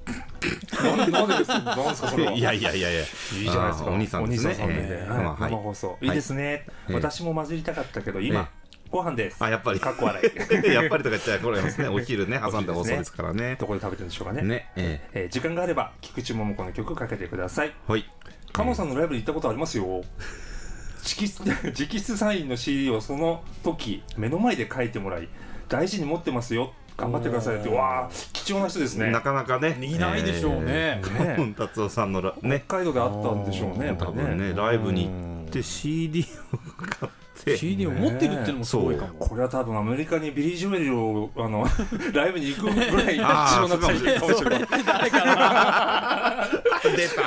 [0.84, 1.60] なんでなんでですか。
[1.60, 2.32] なんですかそれは。
[2.36, 3.02] いやいやいやいや。
[3.02, 3.08] いい
[3.44, 3.92] じゃないですか。
[3.92, 4.50] お兄さんですね。
[4.50, 6.44] お兄さん3人で、はいえー生放送、いいですね。
[6.44, 8.50] ええ私も混じりたかったけど、今、
[8.90, 9.44] ご飯です。
[9.44, 9.80] あやっぱり。
[9.80, 10.68] かっこ笑い。
[10.72, 11.88] やっぱりとか言っちゃこれますね。
[11.90, 13.58] お昼ね挟んで放送ですからね。
[13.60, 14.42] どこで食べてるんでしょうかね。
[14.42, 15.26] ねええ。
[15.26, 17.74] ー時間があれば、菊池桃子の曲かけてください。
[17.88, 18.06] ーはい。
[18.54, 20.04] カモさんのライブに行ったことありますよ。
[21.04, 25.30] 直筆 直筆サインの CD をその時目の前で書いてもらい
[25.70, 26.74] 大事に持ってますよ。
[26.98, 27.70] 頑張ってくださいって。
[27.70, 29.12] わあ貴重な人ですね。
[29.12, 29.78] なかなかね。
[29.82, 30.64] いないでしょうね。
[30.66, 32.64] えーカモン達夫さんのらね。
[32.68, 39.14] 北海道であったんでしょうね多分ねライブに行って CD を買って CD を持ってるっていうのもすごいかも。
[39.20, 41.66] これは多分アメリカにビリー・ジョエルをあの
[42.14, 44.68] ライブに行くぐらい貴あー重な体験かもしれない。
[44.86, 46.48] 誰かな
[46.84, 47.22] 出た。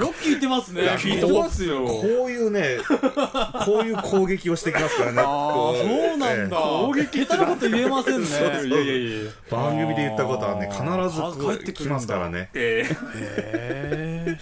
[0.00, 0.82] よく聞いてますね。
[0.98, 1.86] 聞いてますよ。
[1.86, 2.78] こういうね
[3.64, 5.20] こういう攻撃をしてきますからね。
[5.20, 6.56] あこあそうなんだ。
[6.56, 8.26] え攻撃下手なこと言えませんね。
[8.28, 8.32] い
[8.70, 11.22] やいやいやー番組で言ったことはね必ず
[11.56, 12.50] 帰ってくるんだ来ますからね。
[12.54, 14.38] えーへ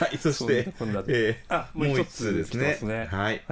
[0.00, 2.78] はいそして そんなこんなでえーあもう一つですね。
[2.82, 3.42] ねはい。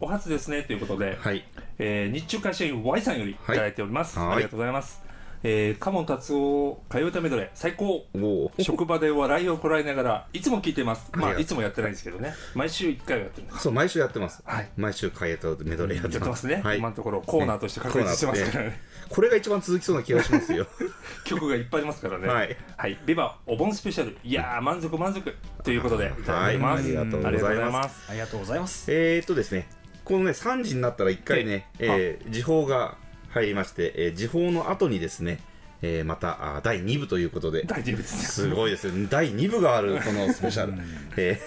[0.00, 1.44] お初ですねということで、はい。
[1.78, 4.32] えー日中会社員 Y さんよりいただいております、はい。
[4.32, 5.00] ありがとうございます、
[5.44, 8.06] えー、カモン達夫替え歌メドレー最高。
[8.60, 11.10] 職場で笑いをこらえながらいつも聞いてます。
[11.12, 12.34] まあいつもやってないんですけどね。
[12.54, 13.62] 毎週1回はやってるんです。
[13.62, 14.42] そう毎週やってます。
[14.44, 14.68] はい。
[14.76, 16.78] 毎週カエトメドレーやっやっててまますすね、はい。
[16.78, 18.80] 今のところコーナーとして確立してますからね。
[19.08, 20.66] これが一番続きそうな気がしますよ。
[21.24, 22.28] 曲がいっぱいありますからね。
[22.28, 24.16] はい、はい、ビバお盆スペシャル。
[24.22, 25.34] いやー満足満足。
[25.64, 26.22] ということでい。
[26.22, 27.32] ただいてます、はいありがとうございます。
[27.32, 28.10] ありがとうございます。
[28.10, 28.92] ありがとうございます。
[28.92, 29.68] えーっとですね
[30.04, 32.96] このね3時になったら1回ね、えー時報が
[33.32, 35.40] 入りまして、えー時報の後にですね、
[35.80, 38.22] えーまたあ第2部ということで大丈夫ですね。
[38.22, 40.74] すごいですね第2部があるこのスペシャル、
[41.16, 41.40] え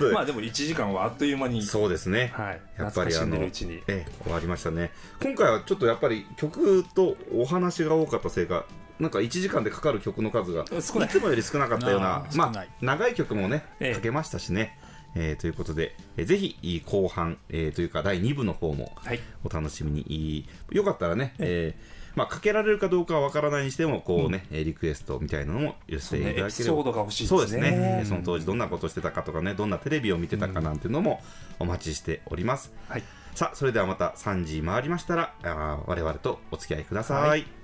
[0.00, 2.60] ー まあでも1時間はあっという間にそうですね、はい。
[2.78, 3.50] やっぱりあのえ
[3.88, 4.90] え終わりましたね。
[5.20, 8.64] 今回はちょっとやっぱり曲とお話が多かったせいか
[9.00, 10.78] なんか1時間でかかる曲の数がい。
[10.78, 13.94] いつもより少なかったようなまあ長い曲もねええ。
[13.94, 14.78] かけましたしね、
[15.20, 19.20] えーということで、えーぜひ後半、えーというか第2部の方もはい。
[19.44, 20.02] お楽しみに。
[20.08, 20.36] い
[20.72, 26.48] いよかったらね、えーまあ、かけられるかどうかはわからないにしてもこうね、えーリクエストみたいなのも寄せていただければ。
[26.48, 31.20] エピソードが欲しいですねそうですねえーその当時どんなことしてたかとかねどんなテレビを見てたかなんていうのも
[31.58, 33.02] お待ちしております、はい
[33.34, 37.57] さあそれではまた3時回りましたらあー我々とお付き合いください、はい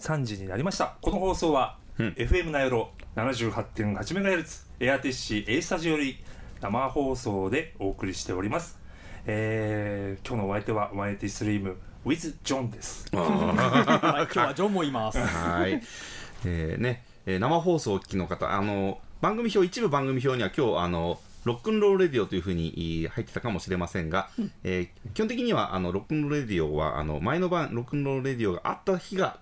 [0.00, 0.96] 3時になりました。
[1.00, 6.16] この放送は、うん FM なよろ 78.8MHz エアテッシー A スタジオより
[6.60, 8.78] 生放送でお送りしております。
[9.26, 11.76] えー、今日のお相手はワイティストリーム
[12.06, 13.08] with ジョンです。
[13.14, 15.82] はい今日はジョンもいますはい、
[16.44, 24.30] えーね、えー生放送をお聞きの方、あの番組表、一部番組表には今日あのロックンロールレディオというふうにい入ってたかもしれませんが、
[24.62, 29.38] えー基本的にはあのロックンロールレディオはあの前の晩ロックンロールレディオがあった日が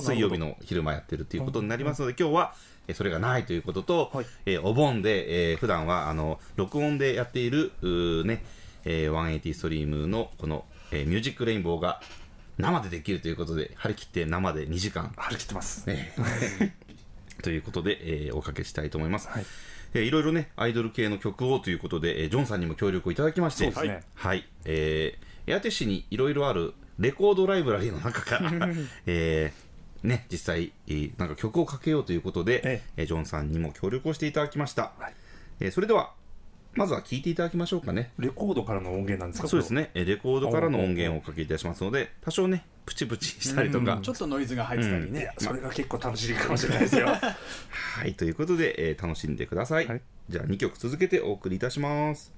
[0.00, 2.54] 水曜日の昼間やってるということになりますので、今日は
[2.88, 4.26] えーそれがないということと、はい。
[4.46, 7.72] えーお盆で、えー普段はあの録音でやっている
[8.24, 8.42] ね、
[8.84, 12.00] えー、180ストリームのこの、えーミュージックレインボーが
[12.58, 15.12] 生でできるということで、張り切って生で2時間。
[15.16, 15.84] 張り切ってます。
[15.86, 16.12] え
[16.60, 16.72] え
[17.42, 19.28] ということで、えーおかけしたいと思います。
[19.28, 19.46] はい。
[19.94, 24.02] えーいろいろね、アイドル系の曲をということで、えージョンさんにも協力をいただきまして、そうですね。
[24.14, 28.50] はい、えーエアテッシュにいろいろあるレコードライブラリーの中から、
[29.06, 33.02] えーね、実際、えーなんか曲をかけようということで、ええ。
[33.02, 34.92] ージョンさんにも協力をしていただきました。
[34.98, 35.14] はい。
[35.60, 36.12] えーそれでは、
[36.74, 38.12] まずは聞いていただきましょうかね。
[38.18, 39.90] レコードからの音源なんですかそうですね。
[39.94, 45.22] えレコードからの音源をおかけいたしますので多少ねプチプチしたりとか、ちょっとノイズが入ってたりね。
[45.22, 47.08] やそれが結構楽しいかもしれないですよ。
[47.70, 50.02] はいということで、えー楽しんでください、はい。
[50.28, 52.32] じゃあ2曲続けてお送りいたします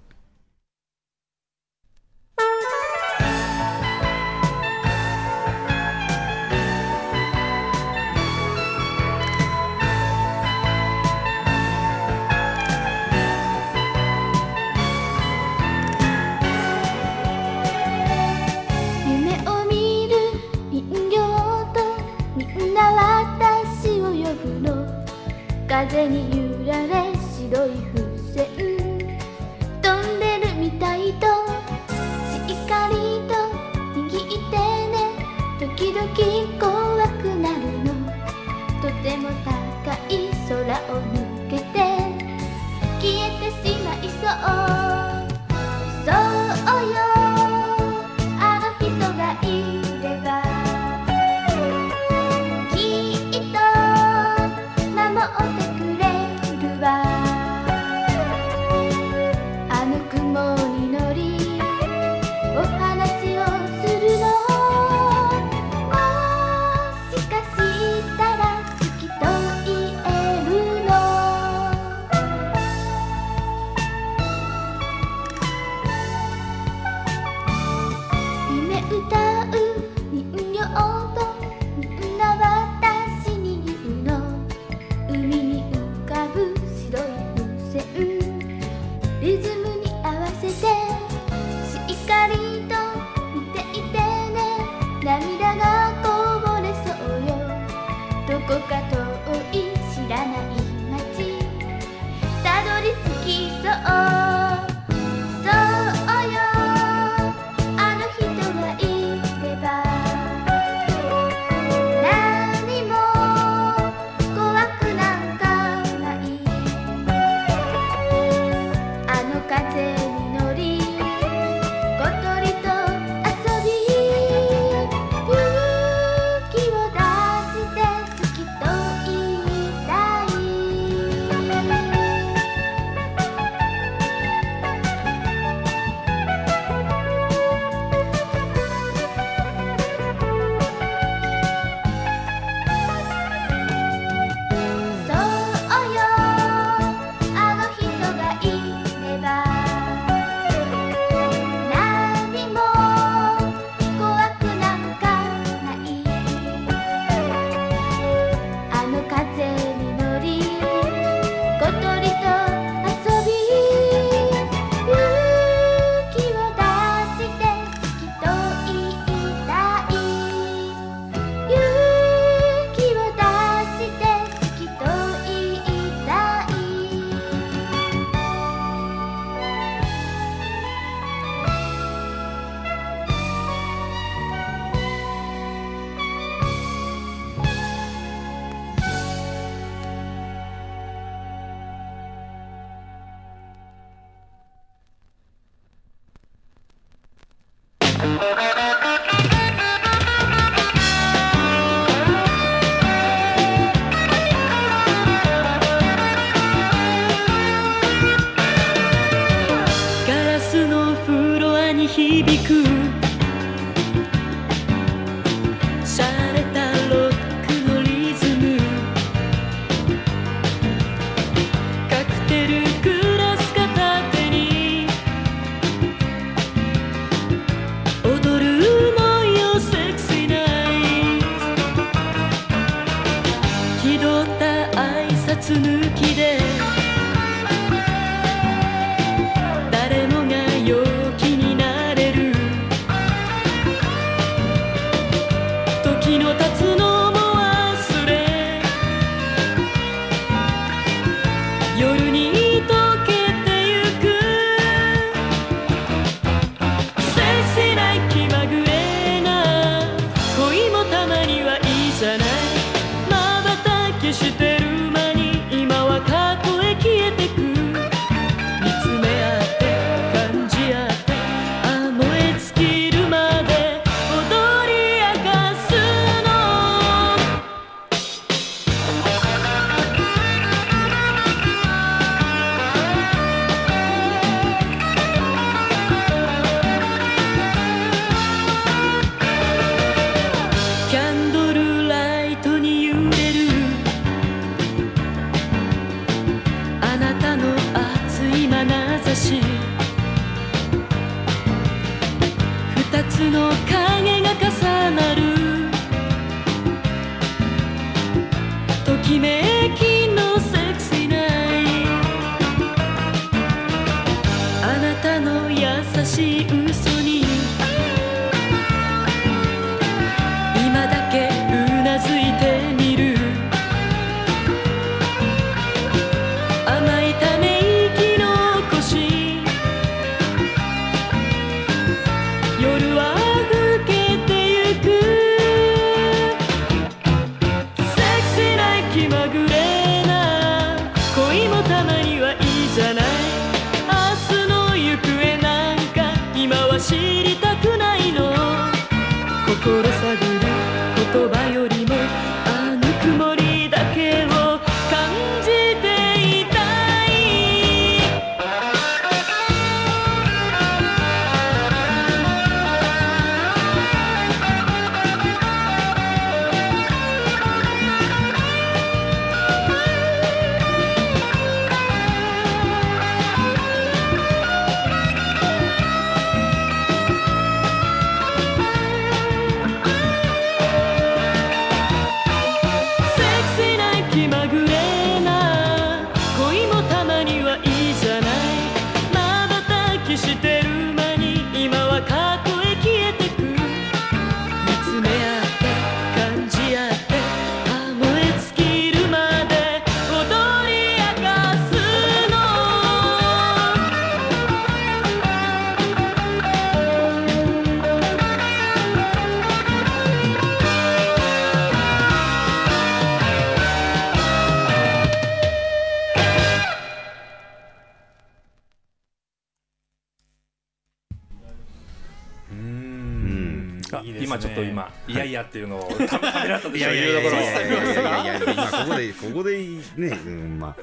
[425.53, 430.77] っていうのをたためらったでしょいやいやいやい言うところやいやいやいやいや今ここで ここでね、うん、まあ、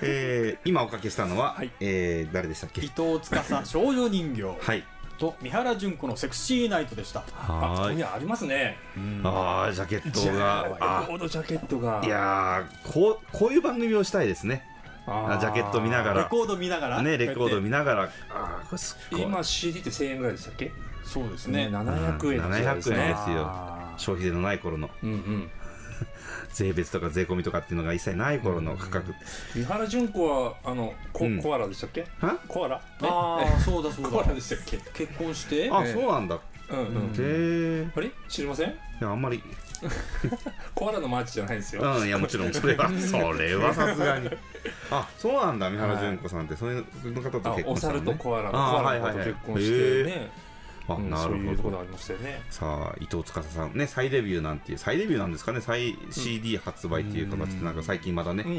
[0.00, 1.70] えー、今おかけしたのは、はい。
[1.80, 2.82] えー、誰でしたっけ？
[2.82, 4.42] 伊藤司少女人形。
[4.44, 4.84] はい。
[5.18, 7.20] と三原純子のセクシーナイトでした。
[7.20, 7.96] あここはーい。
[7.96, 8.78] にありますね。
[9.24, 10.66] あージャケットが。
[10.68, 11.04] レあ。
[11.04, 12.00] コードジャケットが。
[12.04, 14.64] いやーこうこういう番組をしたいですね。
[15.04, 16.22] ああジャケット見ながら。
[16.22, 17.02] レコード見ながら。
[17.02, 18.02] ねレコード見なながら。
[18.30, 19.22] あーこれすっごい。
[19.22, 20.70] 今 CD って1000円ぐらいでしたっけ？
[21.04, 21.68] そうですね。
[21.70, 23.42] 700円うんの時代です700円ねですよ。
[23.46, 24.90] あ消費税のない頃の。
[25.02, 25.50] うんうん。
[26.52, 29.14] 税別とか税込みとかっていうのが一切ない頃の価格、
[29.54, 31.40] 三原純子はあのコ,、うん。
[31.42, 32.06] コアラでしたっけ？
[32.20, 32.36] は？
[32.48, 34.78] コアラ、ーあーそうだそうコアラだでしたっけ？
[34.92, 35.70] 結婚して？
[35.70, 35.92] あ、ええ。
[35.92, 36.34] そうなんだ。
[36.34, 36.38] へ
[36.70, 38.10] うんうん、えあれ？
[38.28, 38.70] 知りません？
[38.70, 39.42] いやあんまり。
[40.74, 42.52] コアラのマーチじゃないですよ、うんいやもちろん。
[42.52, 44.30] それは それはさすがに。
[44.90, 46.56] あそうなんだ三原純子さんって。
[46.56, 48.12] そういう方とあ結婚お猿したのね。
[48.12, 48.98] とコアラのコあアラ。
[48.98, 49.26] の子とはいはいはい。
[49.28, 50.30] 結婚してね、
[50.88, 51.36] あうんなるほど。
[51.36, 52.42] そういうところありましたよね。
[52.50, 58.54] さあ伊藤司さんね再デビューなんていう再デビューなんですかね再 CD 発売っていう形でなんか最近まだねうん。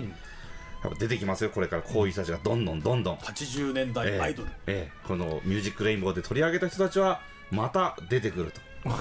[0.83, 1.81] やっぱ出てきますよこれから。
[1.81, 3.17] こういう人たちがどんどんどんどん。
[3.17, 4.49] 80年代アイドル。
[4.67, 7.21] ええこの「ミュージックレインボー」で取り上げた人たちは
[7.51, 8.61] また出てくると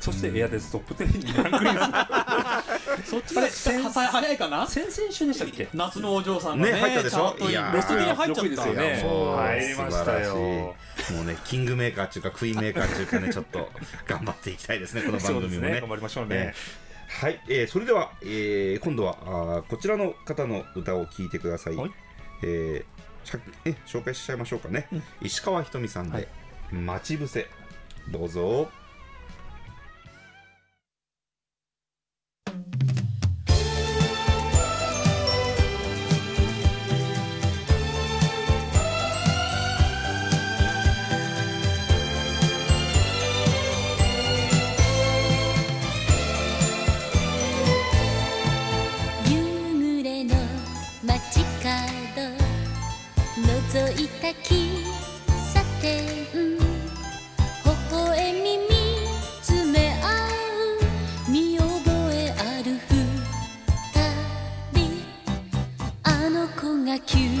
[0.00, 1.92] そしてエアデストップ10にランクインする。
[3.04, 4.66] そっちが早早いかな？
[4.66, 5.68] 先々週でしたっけ？
[5.74, 7.36] 夏のお嬢さんがねね入ったでしょ？
[7.40, 7.72] いやー。
[7.74, 9.02] ベスト10に入っちゃ6位ったよね。
[9.02, 9.96] 入りましたよ。
[9.96, 11.12] 素晴らしい。
[11.14, 13.70] もうねキングメーカーっていうかクイーンメーカーっていうかねちょっと
[14.06, 15.72] 頑張っていきたいですねこの番組もね。
[15.72, 15.80] ね。
[15.80, 21.90] 頑張りましょうえね、ーはい、えーそれでは、えー今度はあーこちらの方の歌を聴いてください、はい。
[22.42, 24.86] えーしゃえ紹介しちゃいましょうかね、
[25.22, 26.28] 石川ひとみさんで
[26.70, 27.48] 「待ち伏せ」
[28.12, 28.70] どうぞ
[66.94, 67.33] の子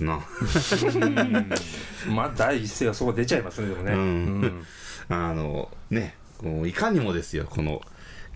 [0.00, 0.20] すな。
[2.14, 3.98] まあ第一声はそこ出ちゃいますねでもね、うん。
[3.98, 4.02] う
[4.46, 4.66] ん
[5.10, 6.14] あの、ね、
[6.66, 7.82] いかにもですよ、この、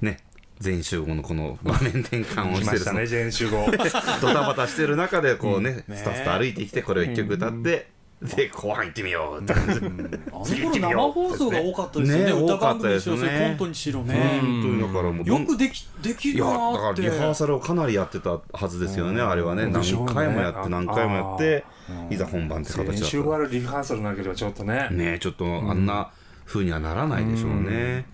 [0.03, 0.19] ね、
[0.59, 3.66] 全集合のこの場面転換をしてる来ましたね全集合。
[4.20, 5.97] ドタバタしてる中でこうね、ね。
[5.97, 7.89] スタスタ歩いてきてこれを一曲歌って、
[8.25, 9.45] で後半行ってみよう。
[9.45, 12.25] 生放送が多かったですよね。
[12.25, 13.47] ね歌番組にしろね。
[13.49, 14.41] コントにしろね。
[14.81, 19.67] だからもうよくできできいやだるなからリハーサルをかなりやってたはずですよね、あれはね。
[19.67, 24.89] 何回もやってあ何回もやってあいざ本番って形だった全集合あるリハーサルなければちょっとね。
[24.91, 26.11] ねちょっとあんな
[26.47, 28.07] 風にはならないでしょうね。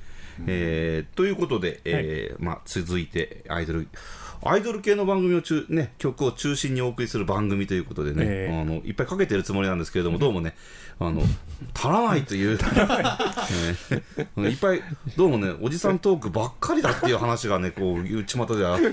[0.47, 3.89] えーということで、えーまあ、続いてアイドル
[4.43, 8.61] アイドル系の番組を中、ね、曲を中心にお送りする番組ということでね、ええ。
[8.61, 10.55] あのいっぱいかけてるつもりなんですけれども、どうもね、
[10.99, 11.23] あの
[11.75, 14.83] 足らないという、 えーいっぱい、
[15.17, 18.89] どうもね、おじさんトークばっかりだっていう話がね、こう、内股では、え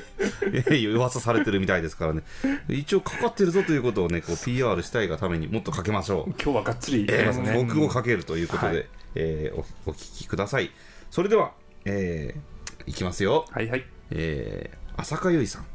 [0.67, 2.23] ー噂されてるみたいですからね、
[2.67, 6.33] 一応かかってるぞということをね、こう PR したいがためにもっとかけましょう。
[6.43, 8.85] 今日はがっつりいきえー僕をかけるということで、はい。
[9.15, 10.71] えーおお聞きください。
[11.09, 11.53] それでは、
[11.85, 12.57] えー
[12.87, 13.85] いきますよ、はいはい。
[14.11, 15.65] えー、浅香唯さん。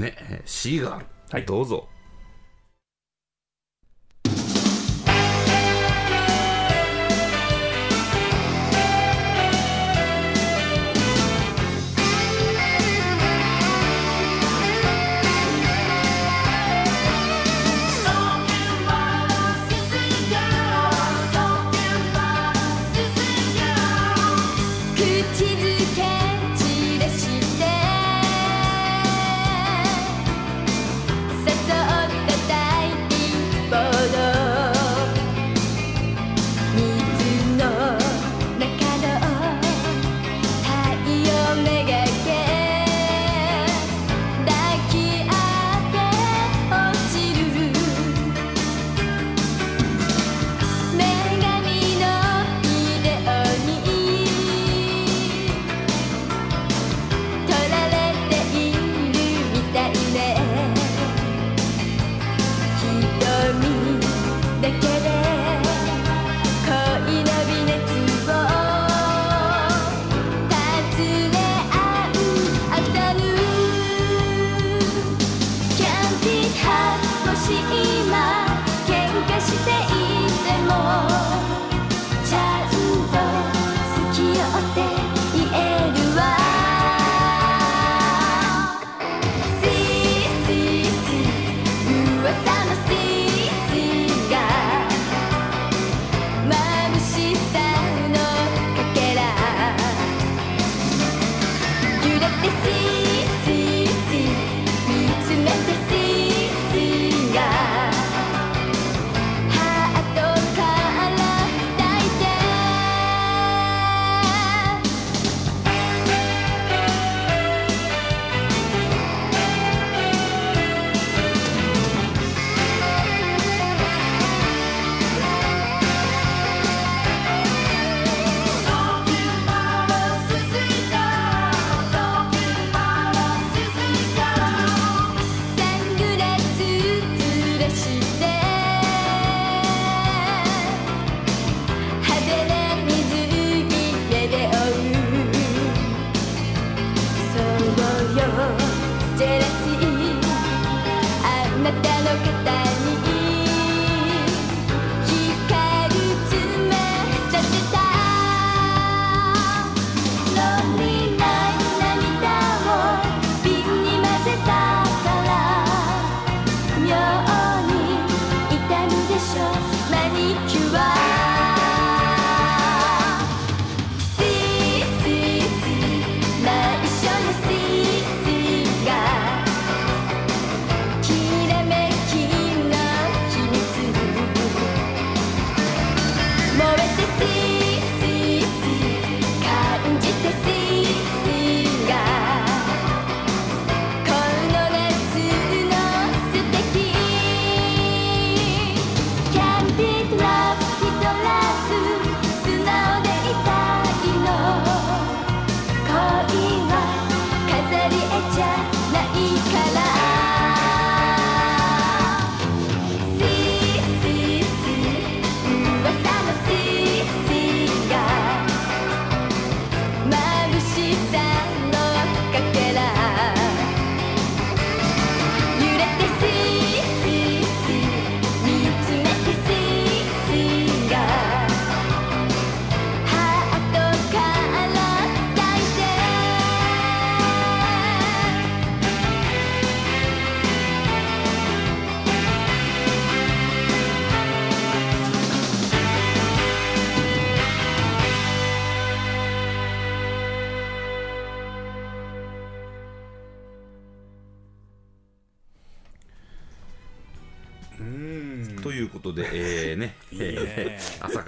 [0.00, 1.44] ねえーシーガール、はい。
[1.44, 1.88] どうぞ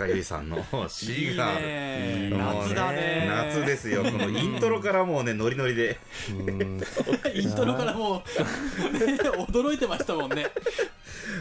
[0.07, 2.31] ー浅香唯さんの詩が、いいね。
[2.31, 3.25] もう夏だね。
[3.29, 4.03] 夏ですよ。
[4.05, 5.99] このイントロからもうね、ノリノリで、
[7.35, 8.23] イントロからもう
[9.51, 10.47] 驚いてましたもんね。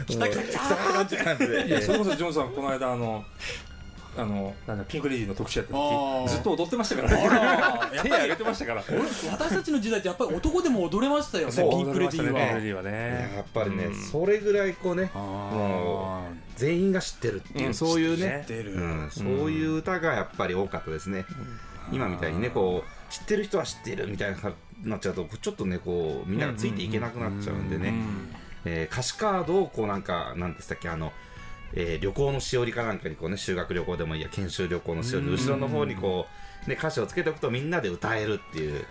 [0.06, 0.42] 来た来た。
[0.42, 1.66] 来たって感じで。
[1.66, 3.24] いやそれこそジョンさんこの間あの
[4.14, 7.22] あのなんだピンク・レディーの特集やった時ずっと踊ってましたからね。
[7.96, 8.84] やっ 手ぱり挙げてましたから。
[9.30, 12.82] 私たちの時代ってやっぱり男でも踊れましたよねピンク・レディーは。
[12.82, 13.32] ね。
[13.36, 18.44] やっぱりね、うんそれぐらいこうね、あもう全員が知ってるっていう、うんそういうね。
[18.46, 18.72] 知っ、出る。
[18.74, 21.24] うん、そういう歌がやっぱり多かったですね。
[21.92, 24.36] 今みたいにね、こう知ってる人は知ってるみたいに
[24.88, 27.94] なっちゃうと、ちょっとね、こうみんながついていけなくなっちゃうんでね。
[28.64, 31.12] えー歌詞カードをこうなんかなんでしたっけあの、
[31.74, 36.26] えー旅行のしおりかなんかにこうね修学旅行でもいいや研修旅行のしおりの後ろの方にこ
[36.66, 38.84] うね歌詞をつけておくとみんなで歌えるっていう、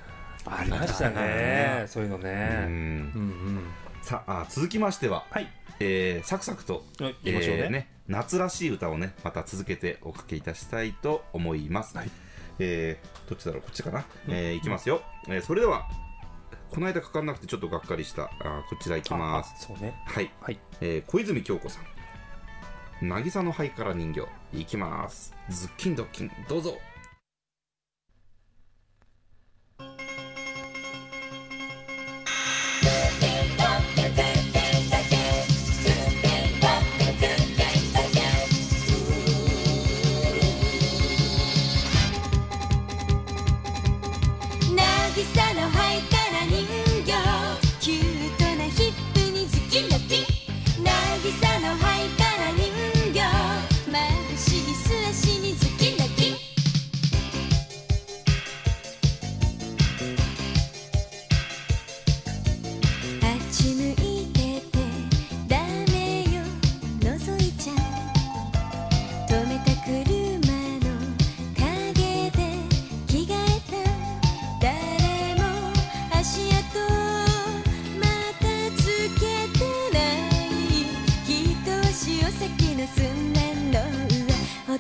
[0.45, 1.85] ありましたね。
[1.88, 2.65] そういうのうねん。
[2.65, 3.26] うんう
[3.60, 3.60] ん。
[4.02, 5.48] さあ続きましては、はい
[5.82, 7.70] えーサクサクと、はい行きましょうね。
[7.72, 11.98] えー夏らしい歌をねまた続けておかけいたしたいと思います、
[12.60, 15.88] えーどっちだろうこっちかな、えーいきますよ、えーそれでは
[16.72, 19.53] この間かかんなくてちょっとがっかりしたあーこちらいきます。
[19.56, 19.94] あそうね。
[20.06, 20.60] はい、はい。
[20.82, 23.08] えー小泉京子さん。
[23.08, 24.28] 渚の灰から人形。
[24.53, 25.34] いきます。
[25.49, 26.32] ズッキンドッキン。
[26.48, 26.78] どうぞ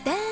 [0.03, 0.30] 上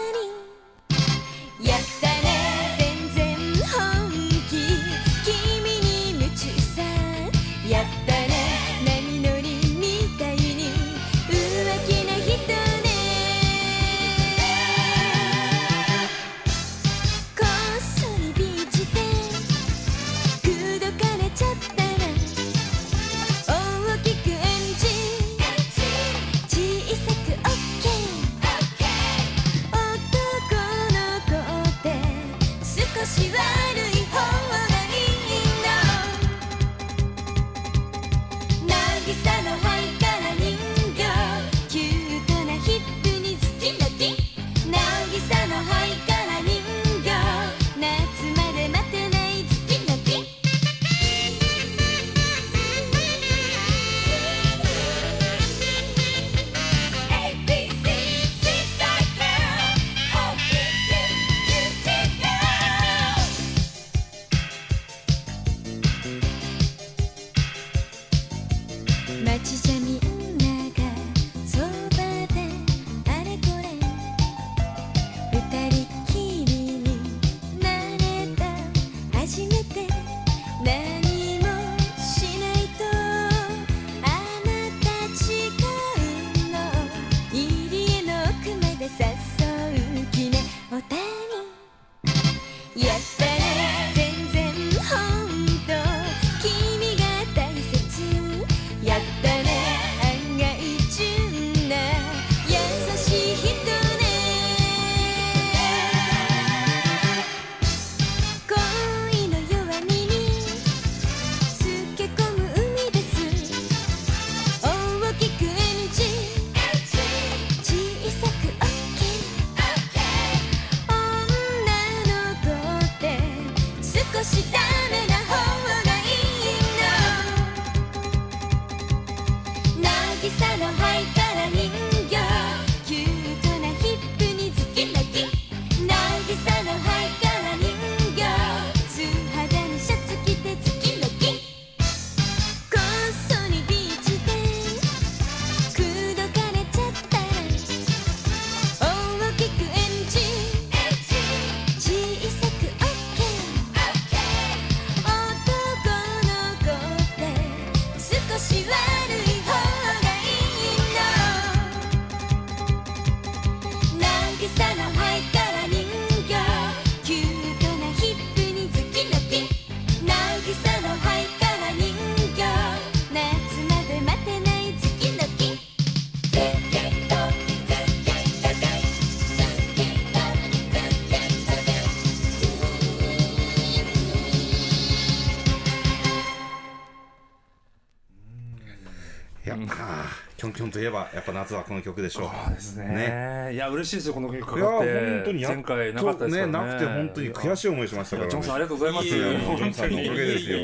[190.79, 192.29] といえばやっぱ夏はこの曲でしょう。
[192.45, 193.51] そうですね。
[193.53, 195.09] いや嬉しいですよこの曲かいやかって。
[195.09, 196.51] 本当にやっ前回なかったですからね。
[196.53, 199.07] なくて本当に悔しい思いしましたから、ジョンさんありがとうございます。
[199.07, 200.57] いやもうジョンさんのおかげですよ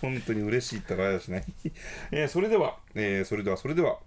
[0.00, 1.44] 本当に嬉しいってからだしね、
[2.10, 3.98] えーそれでは、えーそれではそれでは。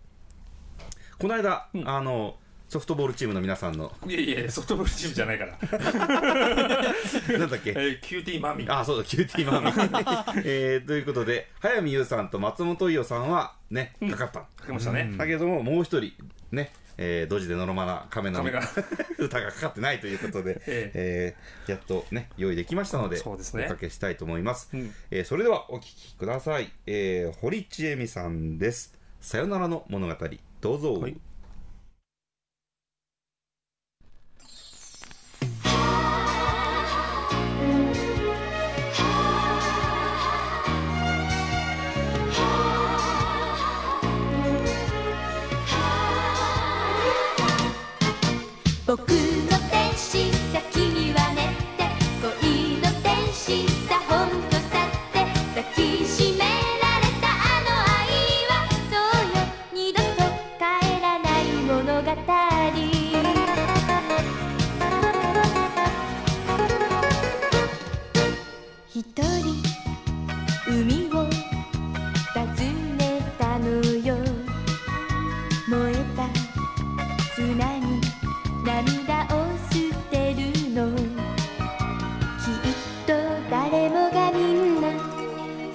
[1.20, 2.36] この間、あの
[2.74, 3.92] ソフトボールチームの皆さんの。
[4.08, 5.58] いやいやソフトボールチームじゃないから。
[7.38, 7.70] なんだっけ？
[7.70, 9.68] えーキューティーマミあそうだキューティーマミ、
[10.44, 15.14] えーということで早見優さんと松本伊代さんはねかかった、かけましたね。
[15.16, 16.14] だけどももう一人
[16.52, 18.42] ねえー、ドジでのろまな亀の
[19.20, 21.36] 歌がかかってないということで、ええ。
[21.68, 23.66] ーやっとね用意できましたのでそうですね。
[23.68, 24.92] おかけしたいと思います、うん。
[25.12, 28.98] えーそれではお聴きください、えー堀ちえみさんです。
[29.22, 30.16] さよならの物語
[30.62, 31.16] どうぞ、はい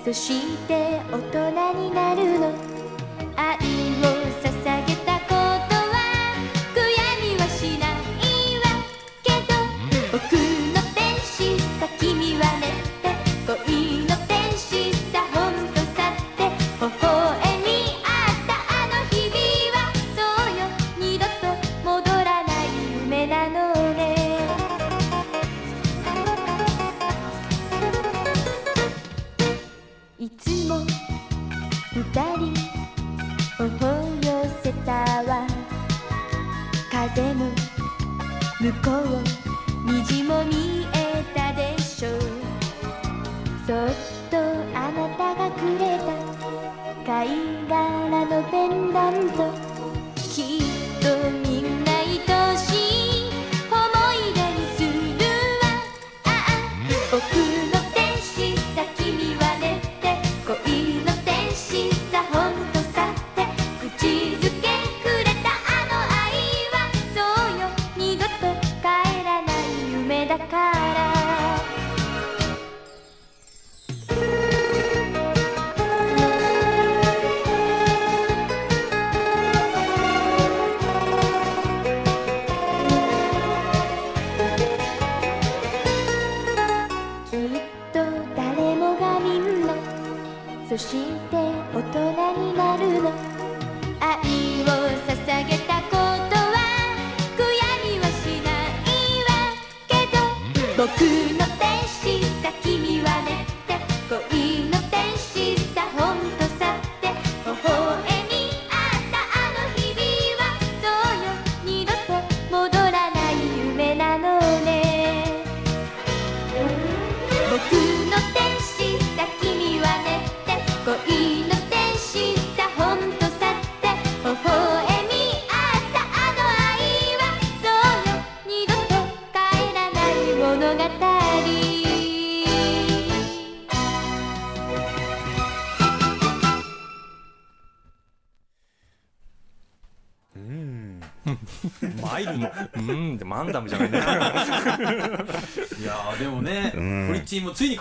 [0.08, 1.47] そして音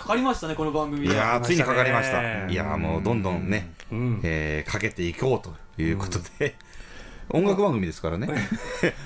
[0.07, 2.21] かかりましたねこの番組いやーついにかかりました。
[2.21, 4.21] ねいやーもうどんどんね、うん。
[4.23, 6.55] えーかけていこうということで、
[7.29, 8.29] 音楽番組ですからね。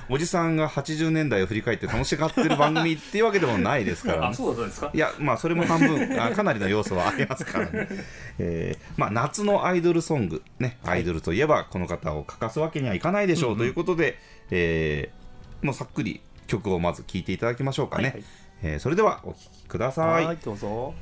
[0.10, 4.92] おじさんが80年代を振り返って楽しがってる番組っていうわけでもないですから、あね、そうだったんですか？
[4.94, 6.22] いやまあそれも半分。
[6.22, 7.88] あかなりの要素はありますからね、
[8.38, 14.20] えーまあ、夏のアイドルソング、ね、アイドルといえばこの方を欠かすわけにはいかないでしょうということで、
[14.52, 18.24] えーもうさっくり曲をまず聴いていただきましょうかね、はいはい
[18.64, 20.26] えーそれではお聴きください。
[20.26, 20.94] はいどうぞ。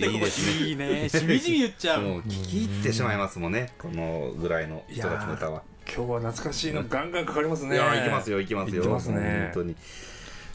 [0.00, 0.66] いいですね。
[0.68, 1.08] いいね。
[1.08, 2.02] しみじみ言っちゃう。
[2.02, 3.72] もう聞き入ってしまいますもんね。
[3.78, 5.62] このぐらいの人たちの歌は。
[5.86, 7.76] 今日は懐かしいのガンガンかかりますね。
[7.76, 8.82] いやきますよ行きますよ。
[8.82, 9.50] 行ってますね。
[9.54, 9.76] 本当に。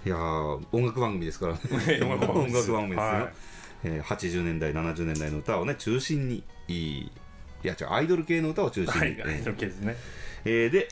[0.04, 1.60] いやー音楽番組ですからね。
[2.04, 3.34] 音楽番組ですよ、はい。
[3.84, 7.12] えー80年代70年代の歌をね中心にいい
[7.64, 9.48] いや違うアイドル系の歌を中心に、はいえー。
[9.48, 9.96] のケースね。
[10.46, 10.88] えーで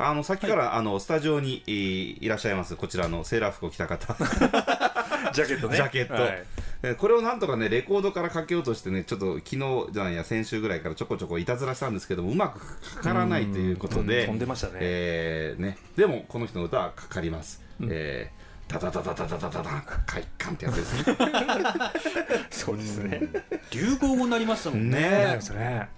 [0.00, 4.14] あのさっきから、あのスタジオに、えーいらっしゃいますこちらのセーラー服を着た方。
[5.34, 5.76] ジャケットね。
[5.76, 6.14] ジャケット。
[6.14, 6.22] はい。
[6.30, 6.67] えー
[6.98, 14.74] これをなんとかねレコードからかけようとしてねちょっと昨日じゃないや先週ぐらいからちょこちょこいたずらしたんですけどもうまくかからないということで飛んでましたね。
[14.80, 15.76] えーね。
[15.96, 18.38] でもこの人の歌はかかります、えー
[18.68, 21.16] ダダダダダダダダダ快感ってやつですね。
[22.50, 23.22] そうですね。
[23.70, 25.38] 流行語になりましたもんね。
[25.54, 25.88] ね。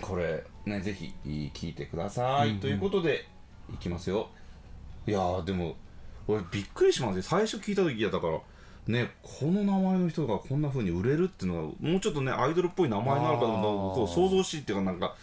[0.00, 1.12] これねぜひ
[1.52, 3.28] 聞いてください、ということで
[3.70, 4.30] いきますよ。
[5.06, 5.76] いやーでも
[6.26, 7.22] 俺びっくりしますね。
[7.22, 8.40] 最初聞いた時やだから
[8.88, 15.14] ねこの名前の人がこんな風に売れるっていうのがもうちょっとねアイドルっぽい名前になるかもこう想像しいっていうかなんか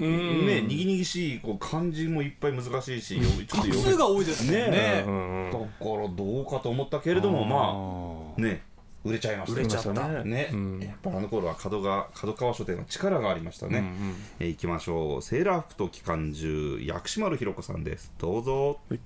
[0.00, 0.46] ん。
[0.46, 4.70] ねにぎにぎしいこう漢字もいっぱい難しいしよちょっと画数が多いですね。
[4.70, 5.04] ね。
[5.06, 8.62] うんうんだからどうかと思ったけれどもまあね
[9.04, 10.24] 売れちゃいました売れちゃったね。
[10.24, 10.50] ね。
[10.52, 10.80] うん。
[10.80, 14.14] やっぱあの頃は角が角川書店の力がありましたね、うんうん。
[14.40, 15.22] えー行きましょう。
[15.22, 18.12] セーラー服と機関銃薬師丸ひろ子さんです。
[18.18, 19.00] どうぞ、は別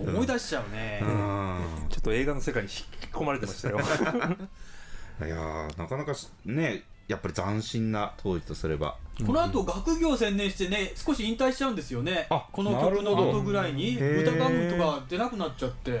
[0.00, 1.00] 思い出しちゃうね。
[1.02, 1.88] うん。
[1.88, 3.78] ちょっと映画の世界に引き込まれてましたよ。
[5.20, 8.96] いやーなかなかしねやっぱり斬新な当時とすれば。
[9.26, 12.26] この後学業専念してね少し引退しちゃうんですよね。
[12.30, 16.00] あこの曲の後ぐらいに歌番組とか出なくなっちゃって、えええ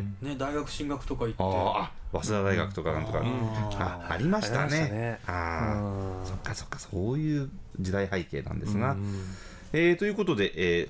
[0.00, 1.36] ええね、大学進学とか行って。
[1.38, 3.22] あ早稲田大学とかなんとか。
[3.22, 4.90] あありましたありましたね。
[4.90, 9.34] ねああそっかそっかそういう時代背景なんですな、うん
[9.72, 10.88] えーということで、え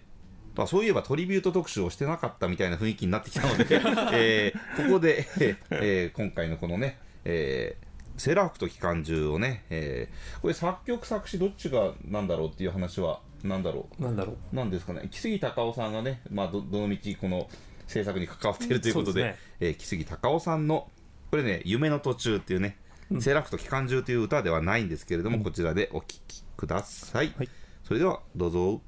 [0.65, 3.67] あ、そういえばトリビュート特集をしてなかったみたいな雰囲気になってきたので、
[4.13, 5.27] えーここで、
[5.71, 7.87] えー今回のこのね、えー
[8.19, 14.37] セーラー服と機関銃をね、えーこれ作曲作詞どっちがなんだろうっていう話はなんだろなんだろう。
[14.53, 15.09] うなんですかね？
[15.11, 17.49] 木杉隆夫さんがね、まあ、どどのみちこの
[17.87, 19.39] 制作に関わっているということで,、ですね。
[19.61, 20.91] えー木杉隆夫さんの
[21.31, 22.79] これね「夢の途中」っていうね、
[23.21, 27.49] セーラー服と機関銃という歌ではないんですけれども、こちらでお聴きください、はい。
[27.85, 28.81] それではどうぞ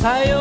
[0.00, 0.39] さよ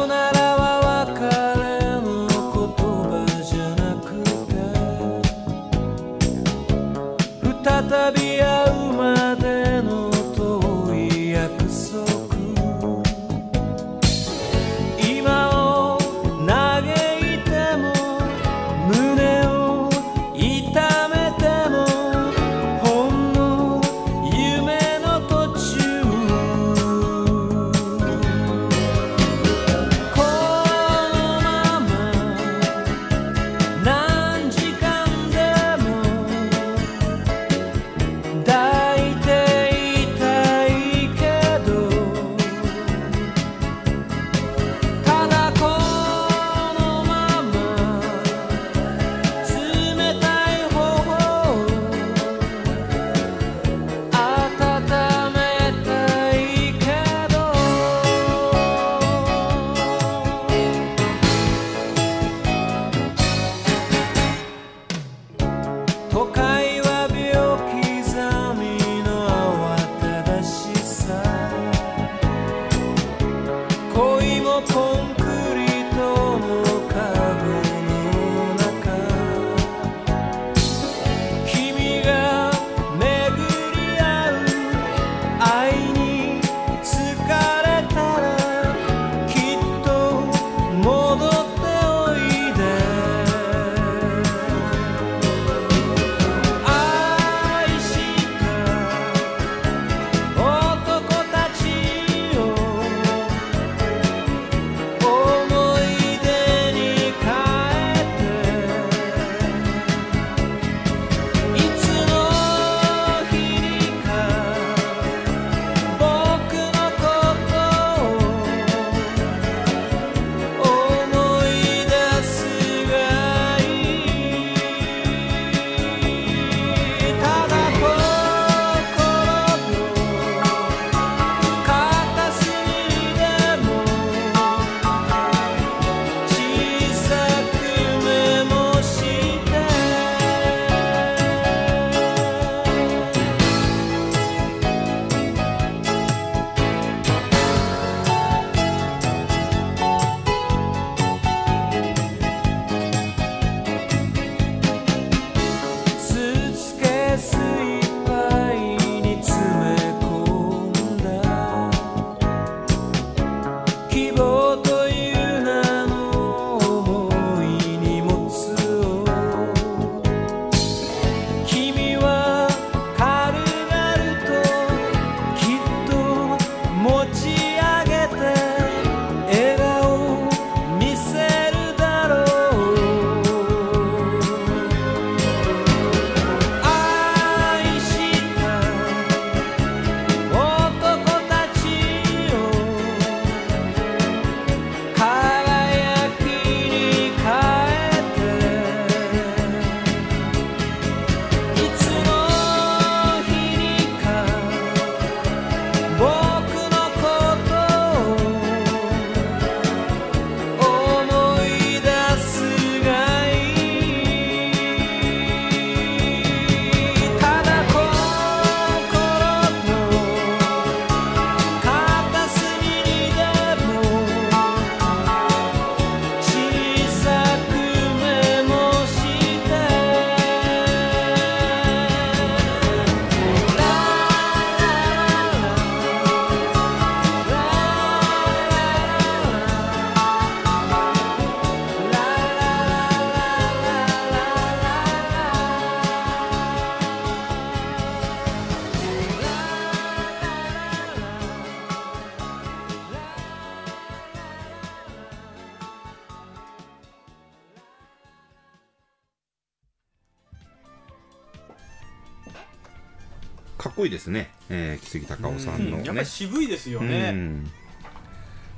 [263.99, 267.51] ですね、えー、木杉隆夫さんのね、やっぱり渋いですよね、うん。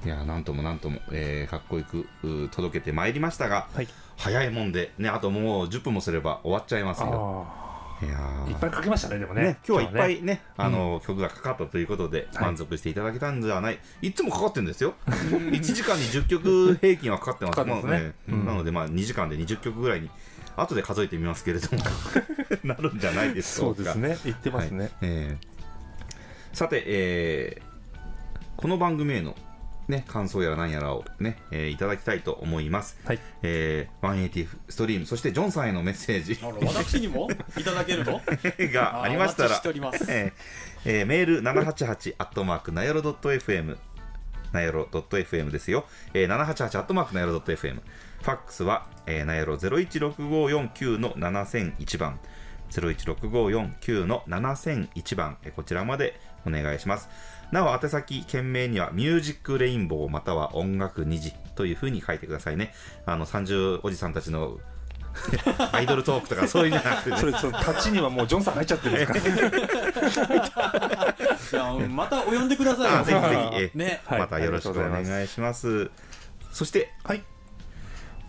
[0.05, 3.87] いやなんともなんとも、えーかっこよくう届けてまいりましたが、はい。
[4.17, 7.47] 早いもんで、ね、あともう10分もすれば終わっちゃいますよ。
[7.47, 7.71] あ
[8.03, 9.43] いやいっぱいかけましたねでもね。
[9.43, 12.45] ね、今日はいっぱねいね、あの曲がかかったということで、はい。
[12.45, 17.73] 満足していただけたんじゃない、いつもかかってるんですよ、 1時間に10曲平均はかかってますね。
[17.73, 17.99] まあ
[18.29, 18.45] うん。
[18.45, 20.09] なので、まあ、2時間で20曲ぐらいに、
[20.57, 21.83] 後で数えてみますけれども、
[22.63, 23.75] なるんじゃないでしょか。
[23.75, 24.17] そううですね。
[24.25, 24.91] 言ってますね、はい。
[25.01, 25.47] えー
[26.53, 27.71] さて、えー
[28.57, 29.35] この番組への、
[29.87, 33.19] ね、感想やら何やらを、ねえーいただきたいと思います、はい。
[33.41, 36.37] えー、180ストリームそしてジョンさんへのメッセージ。
[36.61, 37.29] 私にも？
[37.57, 38.21] いただけるの？
[38.73, 40.05] がありましたらお待ちしております。
[40.09, 43.77] えーえーメール788アットマークなよろ .fm
[44.51, 52.19] なよろ .fm ですよ、えー、788アットマークなよろ .fm ファックスは、えー、なよろ016549の7001番。
[52.71, 57.09] 016549の7001番、えーこちらまでお願いします。
[57.51, 62.73] なお宛先件名にはミュージックレインボーまたは音楽虹というふうに書いてくださいね。
[63.05, 64.57] あの30おじさんたちの
[65.73, 67.17] アイドルトークとかそういうんじゃなくてね。
[67.19, 69.11] それその立ちにはもうジョンさん入っちゃってるんです
[71.51, 71.59] か
[71.89, 74.01] またお呼んでくださいぜひぜひ、えーね。
[74.05, 75.91] はいまたよろしくお願いします。
[76.53, 77.23] そして、はい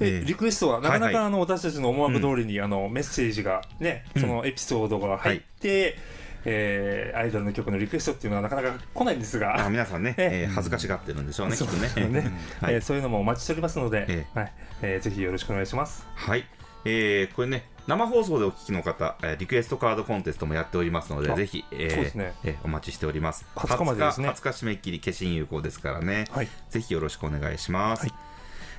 [0.02, 5.96] えリクエストはなかなかあの私たちの思惑通りにあのメッセージがねそのエピソードが入って
[6.44, 10.50] えーアイドルの曲のリクエストっていうのはなかなか来ないんですあが皆さんね、ええ。
[10.50, 11.88] ー恥ずかしがってるんでしょうね、きっとね。
[11.88, 12.32] そうね。
[12.60, 12.74] はい。
[12.74, 14.52] えーそういうのもお待ちしておりますのでえはい。
[14.82, 16.06] えーぜひよろしくお願いします。
[16.14, 16.44] はい。
[16.84, 22.34] えーこれね、生放送でお聞きの方、えーリクエストカードコンテストもやっておりますので、あぜひ、えーね。
[22.42, 23.46] えーお待ちしております。
[23.54, 24.28] 20日までですね。
[24.28, 26.48] 20日20日締め切り、消印有効ですからね、はい。
[26.70, 28.00] ぜひよろしくお願いします。
[28.02, 28.12] はい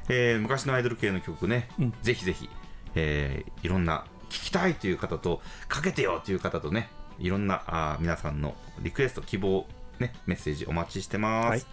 [0.09, 1.93] えー昔のアイドル系の曲ね、うん。
[2.01, 2.49] ぜひぜひ、
[2.95, 6.89] えーいろんな聞きたいという方と、かけてよという方とね、
[7.19, 9.67] いろんなあー皆さんのリクエスト、希望、
[9.99, 11.47] ね、メッセージお待ちしてます。
[11.49, 11.63] はい。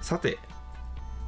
[0.00, 0.38] さて、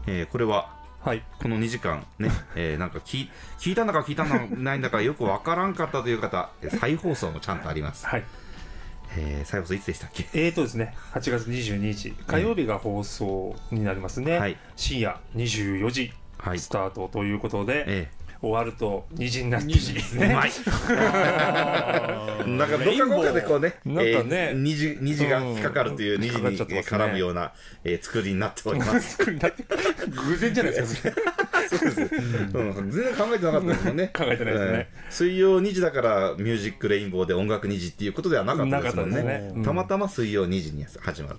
[0.07, 1.23] えーこれは、はい。
[1.41, 8.07] この2時間ね、 えーなんか聞い聞いたんだか聞いたんだかないんだかよくわからんかったという方、えー再放送もちゃんとあります。
[8.07, 8.25] はい
[9.17, 10.27] えー再放送いつでしたっけ？
[10.35, 14.57] えーとですね8月22日火曜日が放送になりますね、はい。
[14.77, 16.59] 深夜24時はい。
[16.59, 18.09] スタートということで、え
[18.47, 20.27] 終わると2時になってですね。
[20.27, 20.51] ーうまい。
[22.59, 24.51] なんかどっかどっかでこうね、なんかね。
[24.51, 27.53] えー虹虹が引っかかるという虹に絡むような、
[27.85, 29.19] えー作りになっております。
[29.25, 31.13] 偶然じゃないですか
[31.67, 34.11] それうん、全然考えてなかったですもんね。
[34.15, 34.89] 考えてないですね。
[34.89, 39.23] えー水曜2時だからミュージックレインボーで音楽2時っていうことではなかったですもんね。
[39.23, 39.53] ね。
[39.55, 39.63] うん。
[39.63, 41.37] たまたま水曜2時に始まる。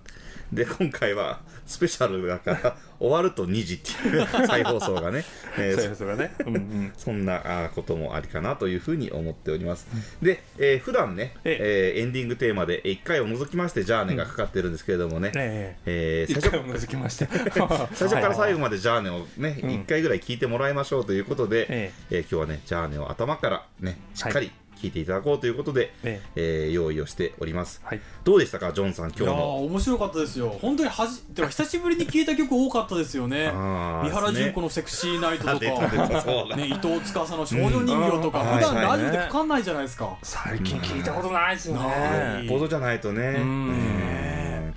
[0.52, 5.24] で、今回はスペシャルだから終わると2時っていう再放送がね。
[5.58, 9.88] えーそういうことがね、うんうん、そんなこともありかなというふうに思っております。
[10.22, 12.00] で、えー普段ね、ええ。
[12.00, 16.26] ーエンディングテーマで1回を除きまして、ジャーネがかかってるんですけれどもね、ええ。
[16.30, 17.28] ー最初え一回も除きまして。
[17.94, 19.70] 最初から最後ままでジャーネをね、うん。
[19.70, 22.20] 1回ぐらい聞いてもらいましょうということで、ええ。
[22.20, 24.52] ー今日はね、ジャーネを頭からね、しっかり
[24.82, 26.68] 聞いていただこうということで、ええ。
[26.70, 27.82] ー用意をしております。
[27.84, 28.02] はい。
[28.24, 29.58] どうでしたか、ジョンさん、いやー今日の。
[29.66, 30.56] 面白かったですよ。
[30.62, 33.48] 本当にはじてか久しぶりに聞いた曲多かったですよね。
[33.48, 36.56] あー三原純子の「セクシーナイト」と出た出たそうだ。
[36.56, 38.58] か、ね、伊藤司の「少女人形」とか、うん。
[38.58, 43.44] 普段はいラジオでかかんないじゃないですか、最近聞いたことないですよないねボードじゃないとね。
[43.44, 43.70] ん。
[43.70, 44.74] ね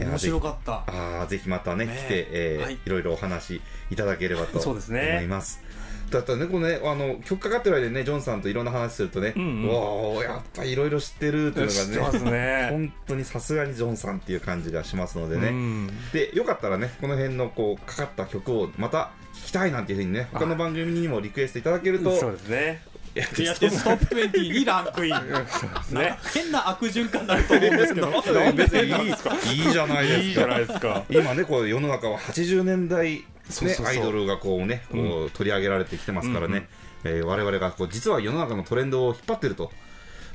[0.00, 0.72] いや面白かった。
[0.86, 2.74] ああぜひまたねね来て、えーはい。
[2.74, 3.60] い、ろいろお話
[3.90, 5.10] いただければとそうですね。
[5.18, 5.62] 思います。
[6.10, 9.68] だったらねこのねあの曲かかってる間にねジョンさんといろんな話するとね、うんうん。
[9.68, 12.38] わあやっぱいろいろ知ってるっていう知ってますのがね。
[12.38, 15.90] ね 本当にさすがにジョンさんっていう感じがしますのでね、うん。
[16.12, 22.92] でよかったらねこの辺のこうかかった曲をまた聴きたいなんていうふうにね他の番組にもリクエストいただけるとそうですね。
[23.14, 25.94] やってでやってストップ20にランクイン。
[25.94, 26.18] ね。
[26.32, 28.12] 変な悪循環になると思うんですけど。
[28.56, 30.22] 別にいいいいじゃないですか。
[30.22, 31.04] いいじゃないですか。
[31.10, 33.24] 今ねこう世の中は80年代、
[33.62, 36.68] ね、アイドルがこうねこう取り上げられてきてますからね、
[37.04, 39.72] えー我々がこう実は世の中のトレンドを引っ張ってると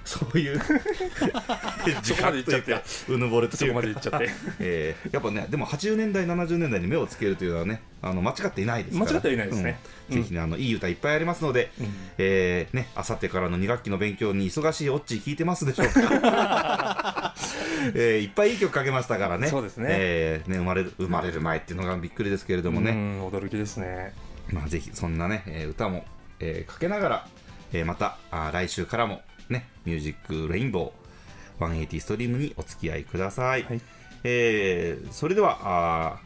[0.08, 0.60] そういう。
[2.02, 2.72] そこまで行っちゃって。
[2.72, 4.30] うかうぬぼれとそこまで行っちゃって。
[4.60, 9.80] えーやっぱねでも80年代70年代に目をつけるというのはねあの間違っていないですから間違ってはいないですね。
[10.10, 10.22] うん。
[10.24, 11.72] ぜひねあのいい歌いっぱいありますので、
[12.18, 17.34] えーねあさってからの2学期の勉強に忙しいオッチー聞いてますでしょうか。
[17.94, 19.48] えーいっぱいいい曲かけましたからね。
[19.50, 19.88] そうですね。
[19.92, 24.14] えーね生まれる生まれる前っていうのがびっくりですけれどもね、うん驚きですね。
[24.52, 26.06] まあぜひそんなね、えー歌も、
[26.40, 27.28] えーかけながら、
[27.74, 29.22] えーまたあー来週からもね
[29.88, 33.81] ミュージックレインボー180ストリームにお付き合いください、はい。
[34.26, 36.19] えーそれでは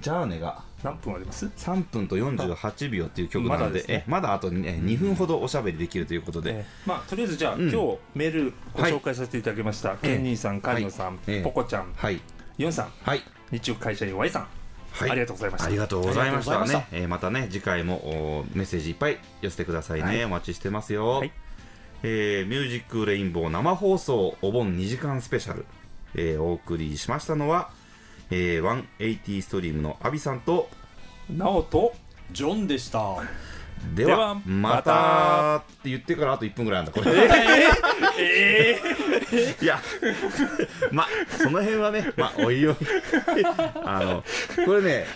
[0.00, 4.04] ジャーネが何分あります？3分と48秒っていう曲なのでまだですね。
[4.06, 7.62] えまだあと、ね、2分ほどおしゃべりできるということで、えーまあとりあえずじゃあ、ん。
[7.62, 11.42] 今日メールご紹介させていただきました、ケンニーさん、カリノさん、ええ。
[11.42, 12.20] ポコちゃん、はい。
[12.58, 13.22] ユンさん、はい。
[13.50, 14.46] 日中会社員 Y さん、
[14.92, 15.10] はい。
[15.10, 15.66] ありがとうございました。
[15.66, 17.96] ありがとうございましたね、えーまたね次回も
[18.40, 20.24] おメッセージいっぱい寄せてくださいね、はい。
[20.24, 21.32] お待ちしてますよ、はい
[22.04, 25.66] えーミュージックレインボー生放送お盆2時間スペシャル、
[26.14, 27.70] えーお送りしましたのは、
[28.30, 30.68] えー、180ストリームのアビさんと
[31.30, 31.94] なおと
[32.32, 33.22] ジョンでした。
[33.94, 35.56] ではままた。
[35.56, 37.12] って言ってからあと1分ぐらいなんだこれ。
[39.60, 39.80] いや
[40.92, 41.06] ま
[41.38, 42.76] その辺はねまおいおい。
[43.84, 44.24] あの
[44.64, 45.06] これね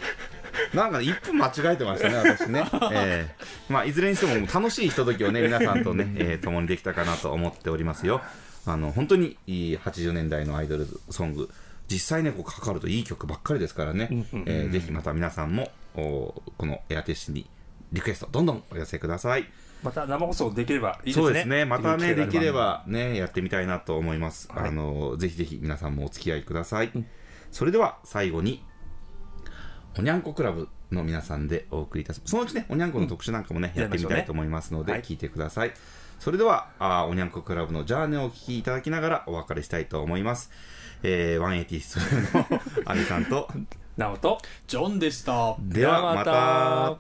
[0.75, 8.21] なんか1分間違えてましたね私ね、えーまあ、いずれにしても楽しいひとときをね皆さんとね、えー共にできたかなと思っておりますよ。
[8.67, 11.51] あの本当にいい80年代のアイドルソング
[11.89, 14.09] 実際ねこうかかるといい曲ばっかりですからね、
[14.47, 17.49] えーぜひまた皆さんもおこのエアテッシュに
[17.93, 19.47] リクエストどんどんお寄せください。
[19.83, 21.25] また生放送できればいいですね。
[21.25, 21.65] そうですね。
[21.65, 22.27] またねで。
[22.27, 24.69] きればばねやってみたいなと思います、はい。
[24.69, 26.91] あのぜひぜひ皆さんもお付き合いください、
[27.53, 28.65] それでは最後に
[29.99, 32.31] おにゃんこクラブの皆さんでお送りいたします。
[32.31, 33.81] そのうちねおにゃんこの特集なんかもね、うん。
[33.81, 35.03] やってみたいと思いますので、はい。
[35.03, 35.73] 聞いてください。
[36.19, 40.51] それではあーおにゃんこクラブのジャーネをお聞きいただきながらお別れしたいと思います。
[41.03, 43.49] えー、180ストの アミさんと
[43.97, 45.57] なおとジョンでした。
[45.61, 46.99] ではまた